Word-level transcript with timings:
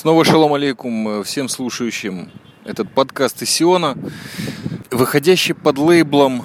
Снова 0.00 0.24
шалом 0.24 0.54
алейкум 0.54 1.22
всем 1.24 1.50
слушающим 1.50 2.30
этот 2.64 2.90
подкаст 2.90 3.42
из 3.42 3.50
Сиона, 3.50 3.98
выходящий 4.90 5.52
под 5.52 5.76
лейблом, 5.76 6.42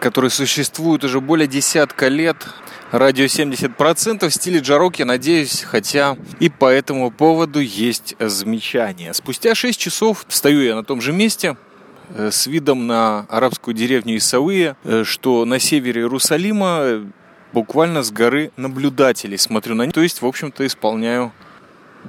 который 0.00 0.30
существует 0.30 1.04
уже 1.04 1.20
более 1.20 1.46
десятка 1.46 2.08
лет, 2.08 2.46
радио 2.90 3.26
70% 3.26 4.26
в 4.26 4.32
стиле 4.32 4.60
джарок, 4.60 4.98
я 5.00 5.04
надеюсь, 5.04 5.64
хотя 5.64 6.16
и 6.40 6.48
по 6.48 6.64
этому 6.64 7.10
поводу 7.10 7.60
есть 7.60 8.16
замечания. 8.18 9.12
Спустя 9.12 9.54
6 9.54 9.78
часов 9.78 10.24
стою 10.28 10.62
я 10.62 10.74
на 10.74 10.82
том 10.82 11.02
же 11.02 11.12
месте, 11.12 11.58
э, 12.14 12.30
с 12.30 12.46
видом 12.46 12.86
на 12.86 13.26
арабскую 13.28 13.74
деревню 13.74 14.16
Исауия, 14.16 14.78
э, 14.84 15.04
что 15.04 15.44
на 15.44 15.58
севере 15.58 16.00
Иерусалима 16.00 16.78
э, 16.80 17.04
буквально 17.52 18.02
с 18.02 18.10
горы 18.10 18.50
наблюдателей 18.56 19.36
смотрю 19.36 19.74
на 19.74 19.82
них, 19.84 19.92
то 19.92 20.00
есть, 20.00 20.22
в 20.22 20.26
общем-то, 20.26 20.66
исполняю 20.66 21.34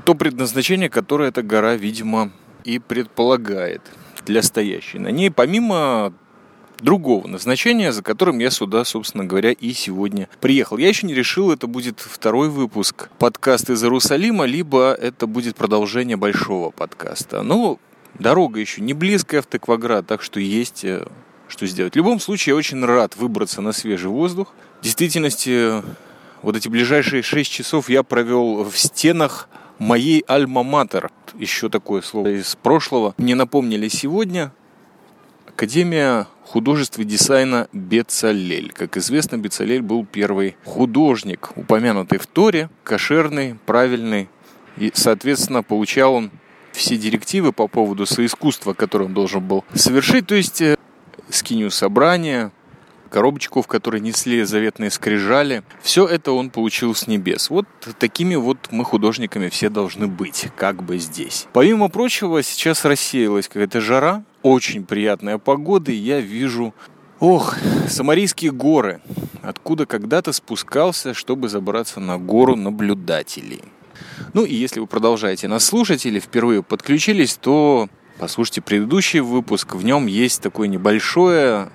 то 0.05 0.15
предназначение, 0.15 0.89
которое 0.89 1.29
эта 1.29 1.41
гора, 1.41 1.75
видимо, 1.75 2.31
и 2.63 2.79
предполагает 2.79 3.81
для 4.25 4.41
стоящей 4.41 4.99
на 4.99 5.09
ней, 5.09 5.31
помимо 5.31 6.13
другого 6.81 7.27
назначения, 7.27 7.91
за 7.91 8.01
которым 8.01 8.39
я 8.39 8.49
сюда, 8.49 8.85
собственно 8.85 9.25
говоря, 9.25 9.51
и 9.51 9.73
сегодня 9.73 10.29
приехал. 10.39 10.77
Я 10.77 10.87
еще 10.87 11.07
не 11.07 11.13
решил, 11.13 11.51
это 11.51 11.67
будет 11.67 11.99
второй 11.99 12.49
выпуск 12.49 13.09
подкаста 13.17 13.73
из 13.73 13.83
Иерусалима, 13.83 14.45
либо 14.45 14.93
это 14.93 15.27
будет 15.27 15.55
продолжение 15.55 16.17
большого 16.17 16.71
подкаста. 16.71 17.41
Но 17.41 17.79
дорога 18.17 18.59
еще 18.59 18.81
не 18.81 18.93
близкая 18.93 19.41
в 19.41 19.47
Текваград, 19.47 20.07
так 20.07 20.21
что 20.21 20.39
есть 20.39 20.85
э, 20.85 21.05
что 21.47 21.65
сделать. 21.67 21.93
В 21.93 21.97
любом 21.97 22.19
случае, 22.19 22.53
я 22.53 22.57
очень 22.57 22.83
рад 22.83 23.17
выбраться 23.17 23.61
на 23.61 23.71
свежий 23.71 24.09
воздух. 24.09 24.53
В 24.79 24.83
действительности, 24.83 25.83
вот 26.41 26.55
эти 26.55 26.69
ближайшие 26.69 27.21
6 27.21 27.51
часов 27.51 27.89
я 27.89 28.03
провел 28.03 28.63
в 28.63 28.77
стенах 28.77 29.49
моей 29.79 30.23
альма-матер. 30.27 31.09
Еще 31.35 31.69
такое 31.69 32.01
слово 32.01 32.39
из 32.39 32.55
прошлого. 32.55 33.15
Мне 33.17 33.35
напомнили 33.35 33.87
сегодня. 33.87 34.51
Академия 35.47 36.27
художеств 36.43 36.99
и 36.99 37.03
дизайна 37.03 37.67
Бецалель. 37.73 38.71
Как 38.71 38.97
известно, 38.97 39.37
Бецалель 39.37 39.81
был 39.81 40.05
первый 40.05 40.55
художник, 40.65 41.51
упомянутый 41.55 42.19
в 42.19 42.27
Торе, 42.27 42.69
кошерный, 42.83 43.55
правильный. 43.65 44.29
И, 44.77 44.91
соответственно, 44.93 45.63
получал 45.63 46.13
он 46.13 46.31
все 46.71 46.97
директивы 46.97 47.51
по 47.51 47.67
поводу 47.67 48.05
соискусства, 48.05 48.73
которое 48.73 49.05
он 49.05 49.13
должен 49.13 49.45
был 49.45 49.65
совершить. 49.73 50.27
То 50.27 50.35
есть 50.35 50.61
э, 50.61 50.77
скинию 51.29 51.71
собрания, 51.71 52.51
коробочку, 53.09 53.61
в 53.61 53.67
которой 53.67 53.99
несли 54.01 54.43
заветные 54.43 54.91
скрижали. 54.91 55.63
Все 55.81 56.05
это 56.05 56.31
он 56.31 56.49
получил 56.49 56.95
с 56.95 57.07
небес. 57.07 57.49
Вот 57.49 57.65
такими 57.99 58.35
вот 58.35 58.69
мы 58.71 58.85
художниками 58.85 59.49
все 59.49 59.69
должны 59.69 60.07
быть, 60.07 60.47
как 60.55 60.83
бы 60.83 60.97
здесь. 60.97 61.47
Помимо 61.53 61.89
прочего, 61.89 62.41
сейчас 62.43 62.85
рассеялась 62.85 63.47
какая-то 63.47 63.81
жара, 63.81 64.23
очень 64.41 64.85
приятная 64.85 65.37
погода, 65.37 65.91
и 65.91 65.95
я 65.95 66.21
вижу 66.21 66.73
Ох, 67.19 67.57
Самарийские 67.89 68.51
горы, 68.51 69.01
откуда 69.41 69.85
когда-то 69.85 70.31
спускался, 70.31 71.13
чтобы 71.13 71.49
забраться 71.49 71.99
на 71.99 72.17
гору 72.17 72.55
наблюдателей. 72.55 73.61
Ну 74.33 74.45
и 74.45 74.55
если 74.55 74.79
вы 74.79 74.87
продолжаете 74.87 75.49
нас 75.49 75.65
слушать 75.65 76.05
или 76.05 76.21
впервые 76.21 76.63
подключились, 76.63 77.35
то 77.35 77.89
послушайте 78.19 78.61
предыдущий 78.61 79.19
выпуск. 79.19 79.75
В 79.75 79.83
нем 79.83 80.05
есть 80.05 80.41
такое 80.41 80.69
небольшое 80.69 81.69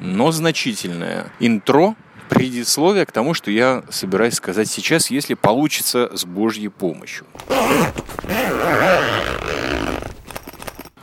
но 0.00 0.30
значительное 0.32 1.32
интро, 1.40 1.94
предисловие 2.28 3.06
к 3.06 3.12
тому, 3.12 3.34
что 3.34 3.50
я 3.50 3.84
собираюсь 3.90 4.34
сказать 4.34 4.68
сейчас, 4.68 5.10
если 5.10 5.34
получится 5.34 6.10
с 6.14 6.24
Божьей 6.24 6.68
помощью. 6.68 7.26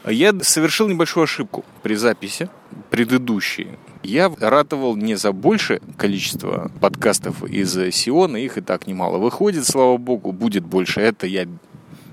Я 0.06 0.34
совершил 0.42 0.90
небольшую 0.90 1.24
ошибку 1.24 1.64
при 1.82 1.96
записи 1.96 2.50
предыдущей. 2.90 3.70
Я 4.04 4.30
ратовал 4.38 4.98
не 4.98 5.16
за 5.16 5.32
большее 5.32 5.82
количество 5.98 6.70
подкастов 6.82 7.44
из 7.46 7.72
Сиона, 7.96 8.36
их 8.36 8.58
и 8.58 8.62
так 8.62 8.86
немало 8.86 9.18
выходит, 9.18 9.66
слава 9.66 9.96
богу, 9.96 10.34
будет 10.34 10.66
больше. 10.66 11.00
Это 11.00 11.26
я 11.26 11.48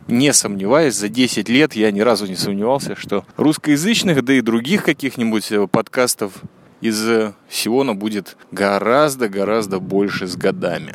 не 0.07 0.33
сомневаюсь, 0.33 0.95
за 0.95 1.09
10 1.09 1.49
лет 1.49 1.75
я 1.75 1.91
ни 1.91 2.01
разу 2.01 2.27
не 2.27 2.37
сомневался, 2.37 2.95
что 2.95 3.25
русскоязычных, 3.37 4.25
да 4.25 4.35
и 4.35 4.41
других 4.41 4.85
каких-нибудь 4.85 5.53
подкастов 5.73 6.33
из 6.81 7.35
Сиона 7.49 7.95
будет 7.95 8.37
гораздо-гораздо 8.51 9.81
больше 9.81 10.27
с 10.27 10.37
годами. 10.37 10.95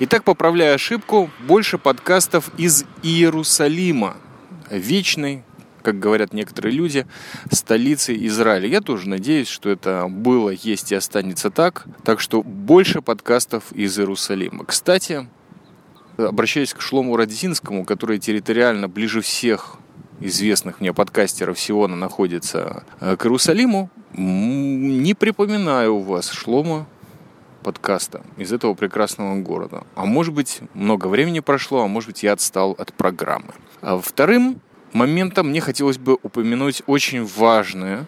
Итак, 0.00 0.22
поправляя 0.22 0.74
ошибку, 0.74 1.28
больше 1.46 1.76
подкастов 1.76 2.50
из 2.56 2.84
Иерусалима, 3.02 4.16
вечной, 4.70 5.42
как 5.82 5.98
говорят 5.98 6.32
некоторые 6.32 6.74
люди, 6.74 7.06
столицы 7.50 8.14
Израиля. 8.26 8.68
Я 8.68 8.80
тоже 8.80 9.08
надеюсь, 9.08 9.48
что 9.48 9.70
это 9.70 10.06
было, 10.08 10.50
есть 10.50 10.92
и 10.92 10.94
останется 10.94 11.50
так. 11.50 11.86
Так 12.04 12.20
что 12.20 12.42
больше 12.42 13.02
подкастов 13.02 13.72
из 13.72 13.98
Иерусалима. 13.98 14.64
Кстати, 14.66 15.28
обращаясь 16.16 16.74
к 16.74 16.80
Шлому 16.80 17.16
Радзинскому, 17.16 17.84
который 17.84 18.18
территориально 18.18 18.88
ближе 18.88 19.20
всех 19.20 19.78
известных 20.20 20.80
мне 20.80 20.92
подкастеров 20.92 21.58
Сиона 21.58 21.96
находится 21.96 22.84
э, 23.00 23.16
к 23.16 23.24
Иерусалиму, 23.24 23.90
не 24.18 25.14
припоминаю 25.14 25.96
у 25.96 26.00
вас 26.00 26.30
Шлома 26.30 26.86
подкаста 27.62 28.22
из 28.36 28.52
этого 28.52 28.74
прекрасного 28.74 29.36
города. 29.40 29.84
А 29.94 30.04
может 30.04 30.34
быть, 30.34 30.60
много 30.74 31.06
времени 31.06 31.40
прошло, 31.40 31.82
а 31.82 31.86
может 31.86 32.08
быть, 32.08 32.22
я 32.22 32.32
отстал 32.32 32.72
от 32.72 32.92
программы. 32.92 33.52
А 33.80 33.98
вторым 33.98 34.60
моментом 34.92 35.48
мне 35.48 35.60
хотелось 35.60 35.98
бы 35.98 36.18
упомянуть 36.22 36.82
очень 36.86 37.24
важное, 37.24 38.06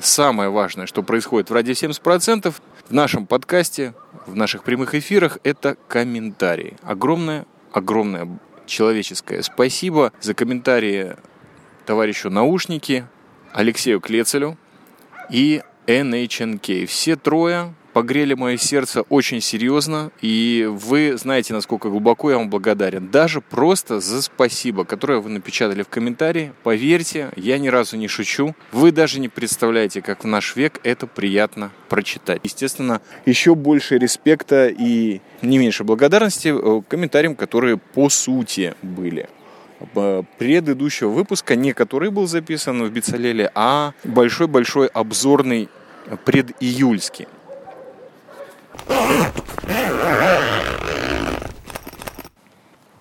самое 0.00 0.48
важное, 0.48 0.86
что 0.86 1.02
происходит 1.02 1.50
в 1.50 1.54
радио 1.54 1.72
70% 1.72 2.54
в 2.88 2.92
нашем 2.92 3.26
подкасте, 3.26 3.94
в 4.26 4.34
наших 4.34 4.64
прямых 4.64 4.94
эфирах, 4.94 5.38
это 5.44 5.76
комментарии. 5.88 6.76
Огромное, 6.82 7.46
огромное 7.72 8.28
человеческое 8.66 9.42
спасибо 9.42 10.12
за 10.20 10.32
комментарии 10.34 11.16
товарищу 11.84 12.30
Наушники, 12.30 13.06
Алексею 13.52 14.00
Клецелю 14.00 14.56
и 15.30 15.62
NHNK. 15.86 16.86
Все 16.86 17.16
трое 17.16 17.74
погрели 17.94 18.34
мое 18.34 18.56
сердце 18.56 19.02
очень 19.02 19.40
серьезно, 19.40 20.10
и 20.20 20.68
вы 20.68 21.16
знаете, 21.16 21.54
насколько 21.54 21.88
глубоко 21.88 22.30
я 22.30 22.36
вам 22.36 22.50
благодарен. 22.50 23.08
Даже 23.08 23.40
просто 23.40 24.00
за 24.00 24.20
спасибо, 24.20 24.84
которое 24.84 25.20
вы 25.20 25.30
напечатали 25.30 25.82
в 25.82 25.88
комментарии. 25.88 26.52
Поверьте, 26.64 27.30
я 27.36 27.56
ни 27.56 27.68
разу 27.68 27.96
не 27.96 28.08
шучу. 28.08 28.54
Вы 28.72 28.90
даже 28.90 29.20
не 29.20 29.28
представляете, 29.28 30.02
как 30.02 30.24
в 30.24 30.26
наш 30.26 30.56
век 30.56 30.80
это 30.82 31.06
приятно 31.06 31.70
прочитать. 31.88 32.40
Естественно, 32.42 33.00
еще 33.26 33.54
больше 33.54 33.96
респекта 33.96 34.66
и 34.66 35.20
не 35.40 35.58
меньше 35.58 35.84
благодарности 35.84 36.48
э, 36.48 36.82
комментариям, 36.88 37.36
которые 37.36 37.76
по 37.78 38.08
сути 38.10 38.74
были 38.82 39.28
предыдущего 40.38 41.10
выпуска, 41.10 41.56
не 41.56 41.72
который 41.72 42.10
был 42.10 42.26
записан 42.26 42.82
в 42.84 42.90
Бицалеле, 42.90 43.50
а 43.54 43.92
большой-большой 44.04 44.88
обзорный 44.88 45.68
предиюльский. 46.24 47.26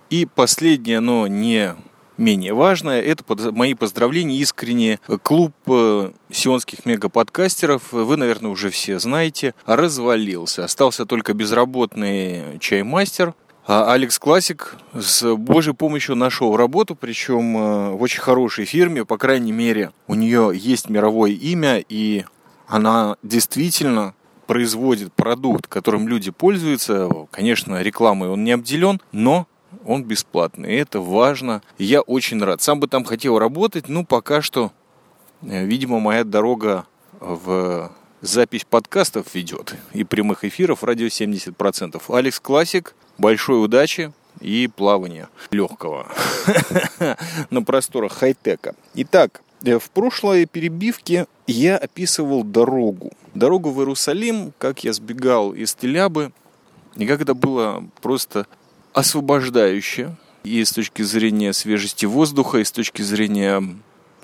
И 0.10 0.28
последнее, 0.28 1.00
но 1.00 1.26
не 1.28 1.76
менее 2.18 2.54
важное, 2.54 3.02
это 3.02 3.24
мои 3.52 3.74
поздравления 3.74 4.38
искренне. 4.38 5.00
Клуб 5.24 5.54
э, 5.68 6.12
сионских 6.32 6.86
мегаподкастеров, 6.86 7.92
вы, 7.92 8.18
наверное, 8.18 8.52
уже 8.52 8.70
все 8.70 9.00
знаете, 9.00 9.56
развалился. 9.66 10.64
Остался 10.64 11.06
только 11.06 11.34
безработный 11.34 12.60
чаймастер, 12.60 13.34
Алекс 13.66 14.20
Классик 14.20 14.76
с 14.94 15.36
Божьей 15.36 15.74
помощью 15.74 16.16
нашел 16.16 16.58
работу, 16.58 16.96
причем 16.96 17.58
э, 17.58 17.90
в 17.92 18.02
очень 18.02 18.20
хорошей 18.20 18.66
фирме, 18.66 19.06
по 19.06 19.18
крайней 19.18 19.54
мере, 19.54 19.92
у 20.08 20.16
нее 20.16 20.52
есть 20.54 20.90
мировое 20.90 21.32
имя, 21.32 21.84
и 21.88 22.26
она 22.68 23.16
действительно 23.24 24.16
производит 24.48 25.14
продукт, 25.14 25.68
которым 25.68 26.10
люди 26.10 26.30
пользуются. 26.30 27.10
Конечно, 27.32 27.82
рекламой 27.82 28.30
он 28.30 28.44
не 28.44 28.52
обделен, 28.52 29.00
но 29.14 29.48
он 29.86 30.04
бесплатный. 30.04 30.74
И 30.74 30.78
это 30.78 31.00
важно. 31.00 31.62
Я 31.78 32.02
очень 32.02 32.44
рад. 32.44 32.62
Сам 32.62 32.82
бы 32.82 32.88
там 32.88 33.06
хотел 33.06 33.40
работать, 33.40 33.88
но 33.88 34.04
пока 34.04 34.42
что, 34.42 34.74
э, 35.42 35.64
видимо, 35.64 36.02
моя 36.02 36.26
дорога 36.26 36.86
в 37.22 37.92
запись 38.24 38.66
подкастов 38.68 39.36
ведет 39.36 39.76
и 39.92 40.06
прямых 40.06 40.46
эфиров 40.46 40.84
радио 40.84 41.08
70%. 41.08 42.02
Алекс 42.08 42.40
Классик 42.40 42.96
большой 43.18 43.64
удачи 43.64 44.14
и 44.40 44.70
плавания 44.74 45.28
легкого 45.52 46.08
на 47.50 47.62
просторах 47.62 48.14
хай-тека. 48.14 48.76
Итак, 48.96 49.42
э, 49.64 49.78
в 49.78 49.90
прошлой 49.90 50.46
перебивке 50.46 51.28
я 51.48 51.78
описывал 51.78 52.44
дорогу. 52.44 53.12
Дорогу 53.36 53.72
в 53.72 53.80
Иерусалим, 53.80 54.54
как 54.58 54.86
я 54.86 54.94
сбегал 54.94 55.54
из 55.54 55.76
Телябы, 55.76 56.32
и 56.96 57.06
как 57.06 57.22
это 57.22 57.34
было 57.34 57.84
просто 58.02 58.48
освобождающе, 58.94 60.16
и 60.46 60.64
с 60.64 60.72
точки 60.72 61.02
зрения 61.02 61.52
свежести 61.52 62.06
воздуха, 62.06 62.60
и 62.60 62.64
с 62.64 62.72
точки 62.72 63.02
зрения, 63.02 63.62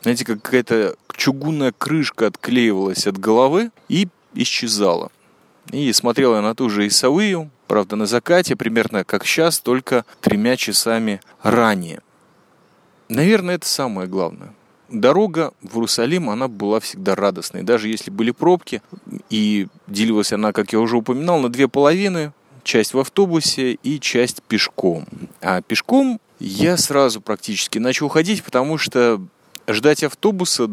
знаете, 0.02 0.26
как 0.26 0.42
какая-то 0.42 0.96
чугунная 1.16 1.74
крышка 1.78 2.28
отклеивалась 2.28 3.08
от 3.08 3.18
головы 3.18 3.72
и 3.88 4.08
исчезала. 4.34 5.12
И 5.72 5.92
смотрел 5.94 6.36
я 6.36 6.42
на 6.42 6.56
ту 6.56 6.70
же 6.70 6.88
Исавию, 6.88 7.52
правда, 7.68 7.96
на 7.96 8.06
закате, 8.06 8.56
примерно 8.56 9.04
как 9.04 9.26
сейчас, 9.26 9.60
только 9.60 10.06
тремя 10.22 10.58
часами 10.58 11.22
ранее. 11.44 12.02
Наверное, 13.10 13.56
это 13.56 13.68
самое 13.68 14.08
главное. 14.08 14.54
Дорога 14.90 15.54
в 15.62 15.76
Иерусалим, 15.76 16.30
она 16.30 16.48
была 16.48 16.80
всегда 16.80 17.14
радостной. 17.14 17.62
Даже 17.62 17.90
если 17.90 18.10
были 18.10 18.32
пробки, 18.32 18.82
и 19.30 19.68
делилась 19.88 20.34
она, 20.34 20.52
как 20.52 20.74
я 20.74 20.80
уже 20.80 20.98
упоминал, 20.98 21.40
на 21.40 21.50
две 21.50 21.68
половины. 21.68 22.34
Часть 22.64 22.94
в 22.94 23.00
автобусе 23.00 23.74
и 23.74 24.00
часть 24.00 24.42
пешком. 24.44 25.06
А 25.42 25.62
пешком 25.62 26.20
я 26.40 26.78
сразу 26.78 27.22
практически 27.22 27.78
начал 27.78 28.10
ходить, 28.10 28.44
потому 28.44 28.78
что 28.78 29.22
ждать 29.74 30.04
автобуса 30.04 30.70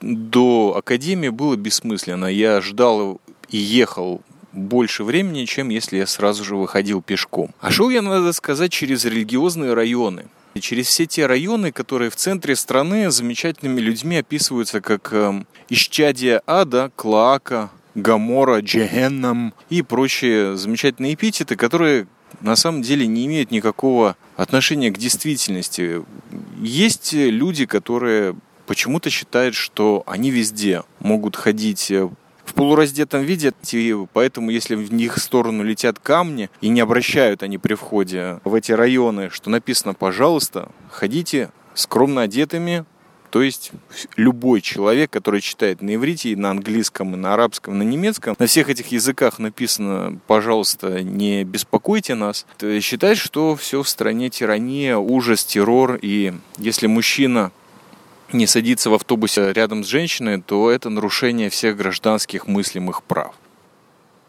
до 0.00 0.74
академии 0.76 1.28
было 1.28 1.56
бессмысленно. 1.56 2.26
Я 2.26 2.60
ждал 2.60 3.20
и 3.48 3.56
ехал 3.56 4.20
больше 4.52 5.04
времени, 5.04 5.44
чем 5.44 5.68
если 5.68 5.98
я 5.98 6.06
сразу 6.06 6.44
же 6.44 6.56
выходил 6.56 7.02
пешком. 7.02 7.54
А 7.60 7.70
шел 7.70 7.90
я, 7.90 8.02
надо 8.02 8.32
сказать, 8.32 8.72
через 8.72 9.04
религиозные 9.04 9.74
районы. 9.74 10.26
И 10.54 10.60
через 10.60 10.86
все 10.86 11.06
те 11.06 11.26
районы, 11.26 11.72
которые 11.72 12.10
в 12.10 12.16
центре 12.16 12.54
страны 12.54 13.10
замечательными 13.10 13.80
людьми 13.80 14.18
описываются 14.18 14.80
как 14.80 15.12
э, 15.12 15.42
исчадие 15.68 16.42
ада, 16.46 16.92
клака, 16.94 17.70
гамора, 17.96 18.60
джехеннам 18.60 19.52
и 19.68 19.82
прочие 19.82 20.56
замечательные 20.56 21.14
эпитеты, 21.14 21.56
которые 21.56 22.06
на 22.40 22.56
самом 22.56 22.82
деле 22.82 23.06
не 23.06 23.26
имеют 23.26 23.50
никакого 23.50 24.16
отношения 24.36 24.90
к 24.90 24.98
действительности. 24.98 26.02
Есть 26.60 27.12
люди, 27.12 27.66
которые 27.66 28.36
почему-то 28.66 29.10
считают, 29.10 29.54
что 29.54 30.02
они 30.06 30.30
везде 30.30 30.82
могут 31.00 31.36
ходить 31.36 31.90
э, 31.90 32.08
в 32.44 32.54
полураздетом 32.54 33.22
виде, 33.22 33.52
и 33.72 33.96
поэтому 34.12 34.50
если 34.50 34.74
в 34.74 34.92
них 34.92 35.18
сторону 35.18 35.62
летят 35.62 35.98
камни 35.98 36.50
и 36.60 36.68
не 36.68 36.80
обращают 36.80 37.42
они 37.42 37.58
при 37.58 37.74
входе 37.74 38.40
в 38.44 38.54
эти 38.54 38.72
районы, 38.72 39.30
что 39.30 39.50
написано 39.50 39.94
«пожалуйста, 39.94 40.70
ходите 40.90 41.50
скромно 41.74 42.22
одетыми», 42.22 42.84
то 43.34 43.42
есть 43.42 43.72
любой 44.14 44.60
человек, 44.60 45.10
который 45.10 45.40
читает 45.40 45.82
на 45.82 45.96
иврите, 45.96 46.28
и 46.28 46.36
на 46.36 46.52
английском, 46.52 47.14
и 47.14 47.16
на 47.16 47.34
арабском, 47.34 47.74
и 47.74 47.78
на 47.78 47.82
немецком, 47.82 48.36
на 48.38 48.46
всех 48.46 48.68
этих 48.68 48.92
языках 48.92 49.40
написано 49.40 50.20
«пожалуйста, 50.28 51.02
не 51.02 51.42
беспокойте 51.42 52.14
нас», 52.14 52.46
считает, 52.80 53.18
что 53.18 53.56
все 53.56 53.82
в 53.82 53.88
стране 53.88 54.30
тирания, 54.30 54.96
ужас, 54.96 55.44
террор, 55.44 55.98
и 56.00 56.32
если 56.58 56.86
мужчина 56.86 57.50
не 58.32 58.46
садиться 58.46 58.88
в 58.88 58.94
автобусе 58.94 59.52
рядом 59.52 59.82
с 59.82 59.88
женщиной, 59.88 60.40
то 60.40 60.70
это 60.70 60.88
нарушение 60.88 61.50
всех 61.50 61.76
гражданских 61.76 62.46
мыслимых 62.46 63.02
прав. 63.02 63.34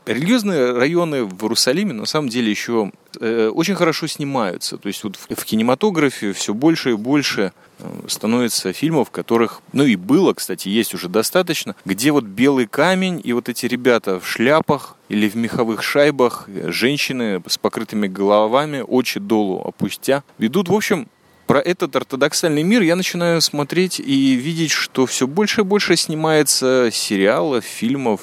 Религиозные 0.05 0.71
районы 0.71 1.23
в 1.23 1.41
Иерусалиме 1.43 1.93
на 1.93 2.05
самом 2.05 2.29
деле 2.29 2.51
еще 2.51 2.91
э, 3.19 3.49
очень 3.51 3.73
хорошо 3.73 4.05
снимаются. 4.05 4.77
То 4.77 4.87
есть 4.87 5.03
вот 5.03 5.15
в, 5.15 5.35
в 5.35 5.45
кинематографе 5.45 6.31
все 6.31 6.53
больше 6.53 6.91
и 6.91 6.93
больше 6.93 7.53
э, 7.79 7.83
становится 8.07 8.71
фильмов, 8.71 9.09
которых, 9.09 9.61
ну 9.73 9.83
и 9.83 9.95
было, 9.95 10.33
кстати, 10.33 10.69
есть 10.69 10.93
уже 10.93 11.09
достаточно, 11.09 11.75
где 11.85 12.11
вот 12.11 12.23
белый 12.23 12.67
камень 12.67 13.19
и 13.23 13.33
вот 13.33 13.49
эти 13.49 13.65
ребята 13.65 14.19
в 14.19 14.27
шляпах 14.27 14.95
или 15.09 15.27
в 15.27 15.35
меховых 15.35 15.81
шайбах, 15.81 16.47
женщины 16.67 17.41
с 17.47 17.57
покрытыми 17.57 18.07
головами, 18.07 18.83
очи 18.87 19.19
долу 19.19 19.61
опустя, 19.65 20.23
ведут, 20.37 20.69
в 20.69 20.73
общем, 20.73 21.07
про 21.47 21.59
этот 21.59 21.95
ортодоксальный 21.95 22.63
мир 22.63 22.81
я 22.81 22.95
начинаю 22.95 23.39
смотреть 23.39 23.99
и 23.99 24.33
видеть, 24.33 24.71
что 24.71 25.05
все 25.05 25.27
больше 25.27 25.61
и 25.61 25.63
больше 25.63 25.95
снимается 25.95 26.89
сериалов, 26.91 27.63
фильмов 27.63 28.21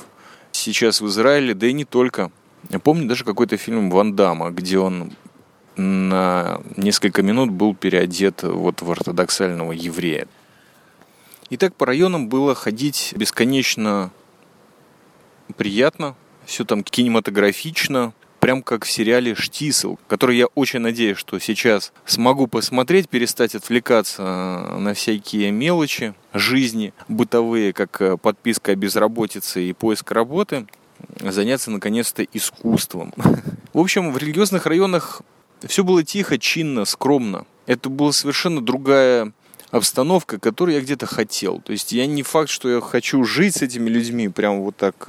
сейчас 0.52 1.00
в 1.00 1.08
Израиле, 1.08 1.54
да 1.54 1.66
и 1.66 1.72
не 1.72 1.84
только. 1.84 2.30
Я 2.70 2.78
помню 2.78 3.08
даже 3.08 3.24
какой-то 3.24 3.56
фильм 3.56 3.90
Ван 3.90 4.14
Дамма, 4.14 4.50
где 4.50 4.78
он 4.78 5.12
на 5.76 6.60
несколько 6.76 7.22
минут 7.22 7.50
был 7.50 7.74
переодет 7.74 8.42
вот 8.42 8.82
в 8.82 8.90
ортодоксального 8.90 9.72
еврея. 9.72 10.28
И 11.50 11.56
так 11.56 11.74
по 11.74 11.86
районам 11.86 12.28
было 12.28 12.54
ходить 12.54 13.12
бесконечно 13.16 14.10
приятно, 15.56 16.14
все 16.46 16.64
там 16.64 16.82
кинематографично, 16.82 18.12
прям 18.42 18.64
как 18.64 18.84
в 18.84 18.90
сериале 18.90 19.36
«Штисел», 19.36 20.00
который 20.08 20.36
я 20.36 20.46
очень 20.56 20.80
надеюсь, 20.80 21.16
что 21.16 21.38
сейчас 21.38 21.92
смогу 22.04 22.48
посмотреть, 22.48 23.08
перестать 23.08 23.54
отвлекаться 23.54 24.22
на 24.80 24.94
всякие 24.94 25.52
мелочи 25.52 26.12
жизни 26.34 26.92
бытовые, 27.06 27.72
как 27.72 28.02
э, 28.02 28.16
подписка 28.16 28.72
о 28.72 28.74
безработице 28.74 29.62
и 29.62 29.72
поиск 29.72 30.10
работы, 30.10 30.66
заняться 31.20 31.70
наконец-то 31.70 32.24
искусством. 32.24 33.14
В 33.72 33.78
общем, 33.78 34.10
в 34.10 34.18
религиозных 34.18 34.66
районах 34.66 35.22
все 35.64 35.84
было 35.84 36.02
тихо, 36.02 36.36
чинно, 36.36 36.84
скромно. 36.84 37.46
Это 37.66 37.90
была 37.90 38.10
совершенно 38.10 38.60
другая 38.60 39.32
обстановка, 39.70 40.40
которую 40.40 40.74
я 40.74 40.80
где-то 40.80 41.06
хотел. 41.06 41.60
То 41.60 41.70
есть 41.70 41.92
я 41.92 42.06
не 42.06 42.24
факт, 42.24 42.50
что 42.50 42.68
я 42.68 42.80
хочу 42.80 43.22
жить 43.22 43.54
с 43.58 43.62
этими 43.62 43.88
людьми 43.88 44.26
прям 44.26 44.62
вот 44.62 44.76
так 44.76 45.08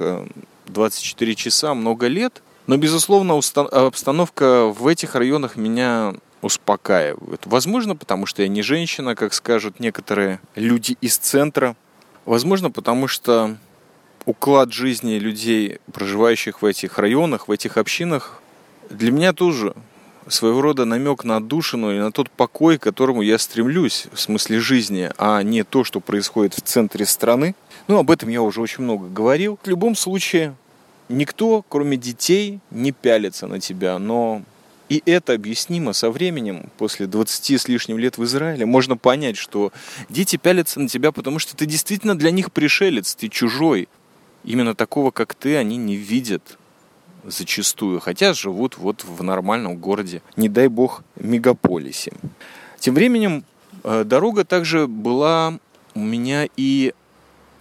24 0.66 1.32
э, 1.32 1.34
часа 1.34 1.74
много 1.74 2.06
лет, 2.06 2.40
но, 2.66 2.76
безусловно, 2.76 3.38
обстановка 3.38 4.66
в 4.66 4.86
этих 4.86 5.14
районах 5.14 5.56
меня 5.56 6.14
успокаивает. 6.40 7.42
Возможно, 7.46 7.96
потому 7.96 8.26
что 8.26 8.42
я 8.42 8.48
не 8.48 8.62
женщина, 8.62 9.14
как 9.14 9.34
скажут 9.34 9.80
некоторые 9.80 10.40
люди 10.54 10.96
из 11.00 11.16
центра. 11.16 11.76
Возможно, 12.26 12.70
потому 12.70 13.08
что 13.08 13.56
уклад 14.26 14.72
жизни 14.72 15.14
людей, 15.14 15.78
проживающих 15.92 16.62
в 16.62 16.66
этих 16.66 16.98
районах, 16.98 17.48
в 17.48 17.52
этих 17.52 17.76
общинах, 17.76 18.40
для 18.90 19.10
меня 19.10 19.32
тоже 19.32 19.74
своего 20.28 20.62
рода 20.62 20.86
намек 20.86 21.24
на 21.24 21.36
отдушину 21.36 21.94
и 21.94 21.98
на 21.98 22.10
тот 22.10 22.30
покой, 22.30 22.78
к 22.78 22.82
которому 22.82 23.20
я 23.20 23.38
стремлюсь 23.38 24.06
в 24.12 24.20
смысле 24.20 24.58
жизни, 24.58 25.10
а 25.18 25.42
не 25.42 25.64
то, 25.64 25.84
что 25.84 26.00
происходит 26.00 26.54
в 26.54 26.62
центре 26.62 27.04
страны. 27.04 27.54
Ну, 27.88 27.98
об 27.98 28.10
этом 28.10 28.30
я 28.30 28.40
уже 28.40 28.62
очень 28.62 28.84
много 28.84 29.08
говорил. 29.08 29.58
В 29.62 29.68
любом 29.68 29.94
случае, 29.94 30.54
Никто, 31.08 31.64
кроме 31.68 31.96
детей, 31.96 32.60
не 32.70 32.92
пялится 32.92 33.46
на 33.46 33.60
тебя, 33.60 33.98
но 33.98 34.42
и 34.88 35.02
это 35.06 35.34
объяснимо 35.34 35.92
со 35.92 36.10
временем, 36.10 36.70
после 36.78 37.06
20 37.06 37.60
с 37.60 37.68
лишним 37.68 37.98
лет 37.98 38.16
в 38.16 38.24
Израиле, 38.24 38.66
можно 38.66 38.96
понять, 38.96 39.36
что 39.36 39.72
дети 40.08 40.36
пялятся 40.36 40.80
на 40.80 40.88
тебя, 40.88 41.12
потому 41.12 41.38
что 41.38 41.56
ты 41.56 41.66
действительно 41.66 42.16
для 42.16 42.30
них 42.30 42.52
пришелец, 42.52 43.14
ты 43.14 43.28
чужой. 43.28 43.88
Именно 44.44 44.74
такого, 44.74 45.10
как 45.10 45.34
ты, 45.34 45.56
они 45.56 45.78
не 45.78 45.96
видят 45.96 46.58
зачастую, 47.24 48.00
хотя 48.00 48.34
живут 48.34 48.76
вот 48.76 49.04
в 49.04 49.22
нормальном 49.22 49.76
городе, 49.76 50.20
не 50.36 50.50
дай 50.50 50.68
бог, 50.68 51.02
мегаполисе. 51.16 52.12
Тем 52.78 52.94
временем 52.94 53.44
э, 53.82 54.04
дорога 54.04 54.44
также 54.44 54.86
была 54.86 55.58
у 55.94 56.00
меня 56.00 56.46
и 56.58 56.92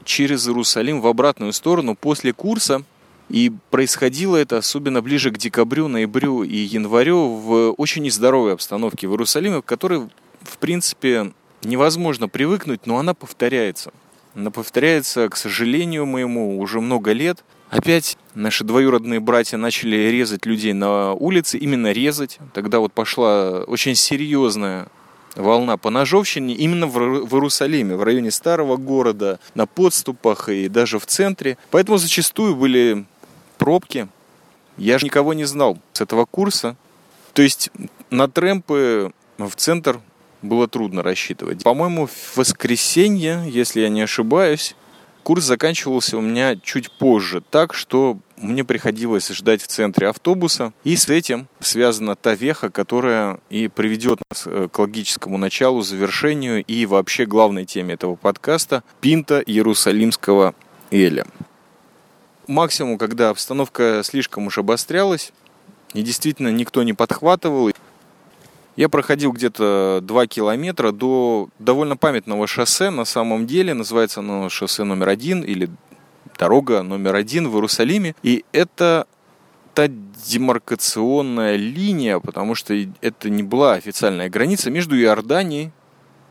через 0.03 0.46
Иерусалим 0.46 1.00
в 1.00 1.08
обратную 1.08 1.53
сторону 1.53 1.96
после 1.96 2.34
курса– 2.34 2.84
и 3.30 3.51
происходило 3.70 4.36
это 4.38 4.58
особенно 4.58 5.01
ближе 5.01 5.32
к 5.32 5.38
декабрю, 5.38 5.88
ноябрю 5.88 6.44
и 6.44 6.56
январю 6.56 7.27
в 7.27 7.72
очень 7.72 8.03
нездоровой 8.03 8.53
обстановке 8.53 9.08
в 9.08 9.12
Иерусалиме, 9.12 9.62
к 9.62 9.65
которой, 9.65 10.10
в 10.42 10.58
принципе, 10.60 11.32
невозможно 11.63 12.27
привыкнуть, 12.27 12.86
но 12.86 12.98
она 12.98 13.13
повторяется. 13.13 13.92
Она 14.36 14.51
повторяется, 14.51 15.30
к 15.30 15.36
сожалению 15.36 16.06
моему, 16.06 16.60
уже 16.60 16.82
много 16.82 17.12
лет. 17.12 17.44
Опять 17.70 18.18
наши 18.36 18.63
двоюродные 18.63 19.20
братья 19.20 19.58
начали 19.58 19.96
резать 19.96 20.46
людей 20.46 20.74
на 20.74 21.13
улице, 21.13 21.58
именно 21.58 21.92
резать. 21.92 22.39
Тогда 22.53 22.80
вот 22.80 22.94
пошла 22.94 23.63
очень 23.63 23.96
серьезная 23.96 24.88
волна 25.36 25.77
по 25.77 25.89
ножовщине 25.89 26.53
именно 26.53 26.88
в 26.88 26.98
Иерусалиме, 26.98 27.96
в 27.96 28.03
районе 28.03 28.32
старого 28.32 28.77
города, 28.77 29.39
на 29.56 29.65
подступах 29.65 30.50
и 30.50 30.68
даже 30.68 31.00
в 31.00 31.06
центре. 31.06 31.58
Поэтому 31.72 31.98
зачастую 31.98 32.56
были 32.56 33.06
пробки. 33.57 34.07
Я 34.77 34.98
же 34.98 35.05
никого 35.05 35.33
не 35.33 35.45
знал 35.45 35.77
с 35.93 36.01
этого 36.01 36.25
курса. 36.25 36.75
То 37.33 37.41
есть 37.41 37.72
на 38.10 38.27
трэмпы 38.27 39.12
в 39.38 39.55
центр 39.55 40.00
было 40.41 40.67
трудно 40.67 41.01
рассчитывать. 41.01 41.63
По-моему, 41.63 42.07
в 42.07 42.38
воскресенье, 42.38 43.43
если 43.48 43.81
я 43.81 43.89
не 43.89 44.01
ошибаюсь, 44.01 44.75
курс 45.24 45.45
заканчивался 45.45 46.17
у 46.17 46.22
меня 46.22 46.55
чуть 46.57 46.91
позже, 46.91 47.41
так 47.41 47.74
что 47.74 48.19
мне 48.38 48.63
приходилось 48.63 49.29
ждать 49.29 49.62
в 49.62 49.67
центре 49.67 50.10
автобуса. 50.10 50.74
И 50.83 50.95
с 50.95 51.07
этим 51.10 51.48
связана 51.60 52.15
та 52.15 52.36
веха, 52.36 52.69
которая 52.69 53.39
и 53.50 53.69
приведет 53.69 54.19
нас 54.29 54.43
э, 54.45 54.67
к 54.72 54.77
логическому 54.77 55.38
началу, 55.38 55.81
завершению 55.81 56.63
и 56.63 56.86
вообще 56.86 57.25
главной 57.25 57.65
теме 57.65 57.93
этого 57.93 58.15
подкаста– 58.15 58.83
пинта 59.01 59.39
Иерусалимского 59.39 60.53
Эля 60.91 61.25
максимум, 62.48 62.98
когда 62.98 63.30
обстановка 63.30 64.02
слишком 64.04 64.48
уж 64.48 64.58
обострялась, 64.58 65.32
и 65.94 66.02
действительно 66.02 66.50
никто 66.50 66.84
не 66.84 66.94
подхватывал, 66.94 67.72
Я 68.76 68.90
проходил 68.90 69.32
где-то 69.32 70.00
2 70.02 70.28
километра 70.28 70.92
до 70.92 71.50
довольно 71.60 71.96
памятного 71.96 72.48
шоссе, 72.48 72.90
на 72.90 73.06
самом 73.06 73.46
деле, 73.46 73.76
называется 73.76 74.22
оно 74.22 74.50
шоссе 74.50 74.84
номер 74.84 75.10
один 75.10 75.42
или 75.42 75.70
дорога 76.40 76.82
номер 76.82 77.16
один 77.16 77.50
в 77.50 77.56
Иерусалиме. 77.56 78.16
И 78.24 78.44
это 78.52 79.06
та 79.76 79.88
демаркационная 79.88 81.56
линия, 81.56 82.20
потому 82.20 82.56
что 82.56 82.74
это 83.02 83.30
не 83.30 83.44
была 83.44 83.74
официальная 83.74 84.30
граница 84.30 84.72
между 84.72 85.00
Иорданией 85.00 85.72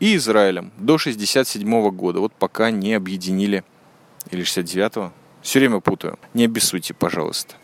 и 0.01 0.17
Израилем 0.17 0.73
до 0.77 0.97
67 0.97 1.89
года. 1.91 2.19
Вот 2.19 2.33
пока 2.33 2.71
не 2.71 2.93
объединили, 2.93 3.63
или 4.31 4.43
69-го, 4.43 5.13
все 5.43 5.59
время 5.59 5.81
путаю. 5.81 6.17
Не 6.33 6.45
обессудьте, 6.45 6.93
пожалуйста. 6.93 7.55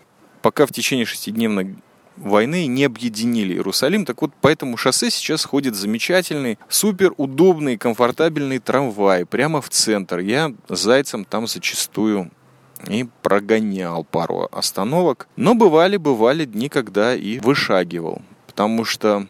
Пока 0.42 0.66
в 0.66 0.72
течение 0.72 1.06
шестидневной 1.06 1.76
войны 2.18 2.68
не 2.68 2.84
объединили 2.84 3.54
Иерусалим. 3.54 4.06
Так 4.06 4.22
вот, 4.22 4.34
по 4.36 4.50
этому 4.50 4.78
шоссе 4.78 5.10
сейчас 5.10 5.46
ходит 5.46 5.76
замечательный, 5.76 6.60
супер 6.68 7.14
удобный, 7.18 7.78
комфортабельный 7.78 8.60
трамвай 8.60 9.26
прямо 9.26 9.62
в 9.62 9.70
центр. 9.70 10.20
Я 10.20 10.54
зайцем 10.68 11.26
там 11.26 11.48
зачастую 11.48 12.30
и 12.88 13.08
прогонял 13.22 14.04
пару 14.04 14.48
остановок. 14.52 15.28
Но 15.36 15.56
бывали, 15.56 15.98
бывали 15.98 16.46
дни, 16.46 16.70
когда 16.70 17.16
и 17.16 17.40
вышагивал. 17.40 18.22
Потому 18.48 18.86
что 18.86 19.28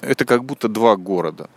это 0.00 0.24
как 0.24 0.44
будто 0.44 0.68
два 0.68 0.96
города. 0.96 1.48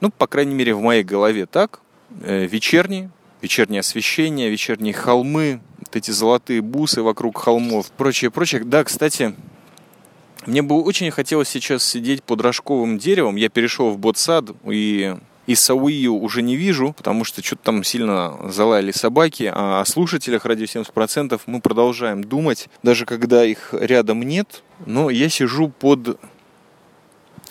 Ну, 0.00 0.10
по 0.10 0.26
крайней 0.26 0.54
мере, 0.54 0.74
в 0.74 0.80
моей 0.80 1.02
голове 1.02 1.46
так. 1.46 1.80
Э, 2.22 2.46
вечерний, 2.46 3.10
вечернее 3.42 3.80
освещение, 3.80 4.50
вечерние 4.50 4.94
холмы, 4.94 5.60
вот 5.78 5.96
эти 5.96 6.10
золотые 6.10 6.60
бусы 6.60 7.02
вокруг 7.02 7.38
холмов, 7.38 7.90
прочее, 7.92 8.30
прочее. 8.30 8.62
Да, 8.64 8.84
кстати, 8.84 9.34
мне 10.46 10.62
бы 10.62 10.82
очень 10.82 11.10
хотелось 11.10 11.48
сейчас 11.48 11.84
сидеть 11.84 12.22
под 12.22 12.40
рожковым 12.40 12.98
деревом. 12.98 13.36
Я 13.36 13.48
перешел 13.48 13.90
в 13.90 13.98
ботсад 13.98 14.50
и 14.64 15.16
и 15.48 15.54
Сауию 15.54 16.12
уже 16.12 16.42
не 16.42 16.56
вижу, 16.56 16.92
потому 16.92 17.24
что 17.24 17.42
что-то 17.42 17.62
там 17.62 17.82
сильно 17.82 18.38
залаяли 18.50 18.92
собаки, 18.92 19.50
а 19.50 19.80
о 19.80 19.84
слушателях 19.86 20.44
радио 20.44 20.66
70% 20.66 21.40
мы 21.46 21.62
продолжаем 21.62 22.22
думать, 22.22 22.68
даже 22.82 23.06
когда 23.06 23.46
их 23.46 23.72
рядом 23.72 24.22
нет. 24.22 24.62
Но 24.84 25.08
я 25.08 25.30
сижу 25.30 25.70
под, 25.70 26.20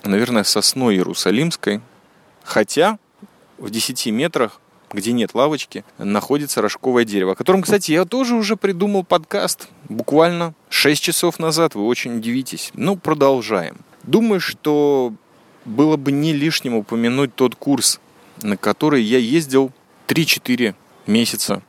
наверное, 0.03 0.43
сосной 0.43 0.93
Иерусалимской, 0.97 1.81
хотя 2.43 2.99
в 3.57 3.71
10 3.71 4.05
метрах 4.11 4.61
где 4.91 5.11
нет 5.11 5.33
лавочки, 5.33 5.83
находится 5.97 6.61
рожковое 6.61 7.05
дерево, 7.05 7.33
о 7.33 7.35
котором, 7.35 7.61
кстати, 7.61 7.91
я 7.91 8.05
тоже 8.05 8.35
уже 8.35 8.55
придумал 8.55 9.03
подкаст. 9.03 9.67
Буквально 9.89 10.53
6 10.69 11.01
часов 11.01 11.39
назад, 11.39 11.75
вы 11.75 11.85
очень 11.85 12.17
удивитесь. 12.17 12.71
Ну, 12.73 12.95
продолжаем. 12.95 13.77
Думаю, 14.03 14.39
что 14.39 15.13
было 15.65 15.97
бы 15.97 16.11
не 16.11 16.33
лишним 16.33 16.75
упомянуть 16.75 17.35
тот 17.35 17.55
курс, 17.55 17.99
на 18.41 18.57
который 18.57 19.03
я 19.03 19.17
ездил 19.17 19.71
3-4 20.07 20.75
месяца, 21.05 21.61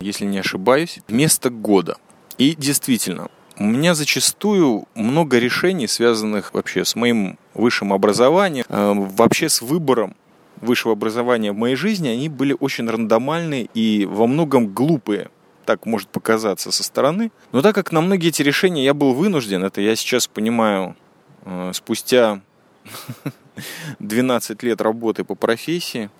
если 0.00 0.26
не 0.26 0.38
ошибаюсь, 0.38 1.00
вместо 1.08 1.50
года. 1.50 1.96
И 2.36 2.54
действительно, 2.54 3.28
у 3.58 3.64
меня 3.64 3.94
зачастую 3.94 4.86
много 4.94 5.38
решений, 5.38 5.88
связанных 5.88 6.54
вообще 6.54 6.84
с 6.84 6.94
моим 6.94 7.38
высшим 7.54 7.92
образованием, 7.92 8.64
э, 8.68 8.92
вообще 8.94 9.48
с 9.48 9.62
выбором 9.62 10.14
высшего 10.60 10.92
образования 10.92 11.52
в 11.52 11.56
моей 11.56 11.76
жизни, 11.76 12.08
они 12.08 12.28
были 12.28 12.56
очень 12.58 12.88
рандомальные 12.88 13.68
и 13.74 14.06
во 14.06 14.26
многом 14.26 14.68
глупые. 14.68 15.30
Так 15.64 15.84
может 15.84 16.08
показаться 16.08 16.72
со 16.72 16.82
стороны. 16.82 17.30
Но 17.52 17.60
так 17.60 17.74
как 17.74 17.92
на 17.92 18.00
многие 18.00 18.28
эти 18.28 18.42
решения 18.42 18.84
я 18.84 18.94
был 18.94 19.12
вынужден, 19.12 19.64
это 19.64 19.80
я 19.80 19.96
сейчас 19.96 20.26
понимаю 20.26 20.96
э, 21.44 21.72
спустя 21.74 22.40
12 23.98 24.62
лет 24.62 24.80
работы 24.80 25.24
по 25.24 25.34
профессии, 25.34 26.10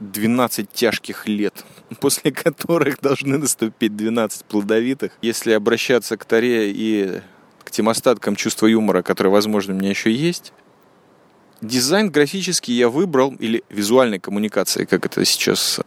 12 0.00 0.70
тяжких 0.72 1.28
лет, 1.28 1.64
после 2.00 2.32
которых 2.32 3.00
должны 3.00 3.38
наступить 3.38 3.96
12 3.96 4.44
плодовитых. 4.44 5.12
Если 5.22 5.52
обращаться 5.52 6.16
к 6.16 6.24
Таре 6.24 6.72
и 6.72 7.20
к 7.64 7.70
тем 7.70 7.88
остаткам 7.88 8.36
чувства 8.36 8.66
юмора, 8.66 9.02
которые, 9.02 9.32
возможно, 9.32 9.74
у 9.74 9.78
меня 9.78 9.90
еще 9.90 10.12
есть, 10.12 10.52
дизайн 11.66 12.10
графический 12.10 12.74
я 12.74 12.88
выбрал, 12.88 13.34
или 13.34 13.64
визуальной 13.68 14.18
коммуникации, 14.18 14.84
как 14.84 15.06
это 15.06 15.24
сейчас 15.24 15.80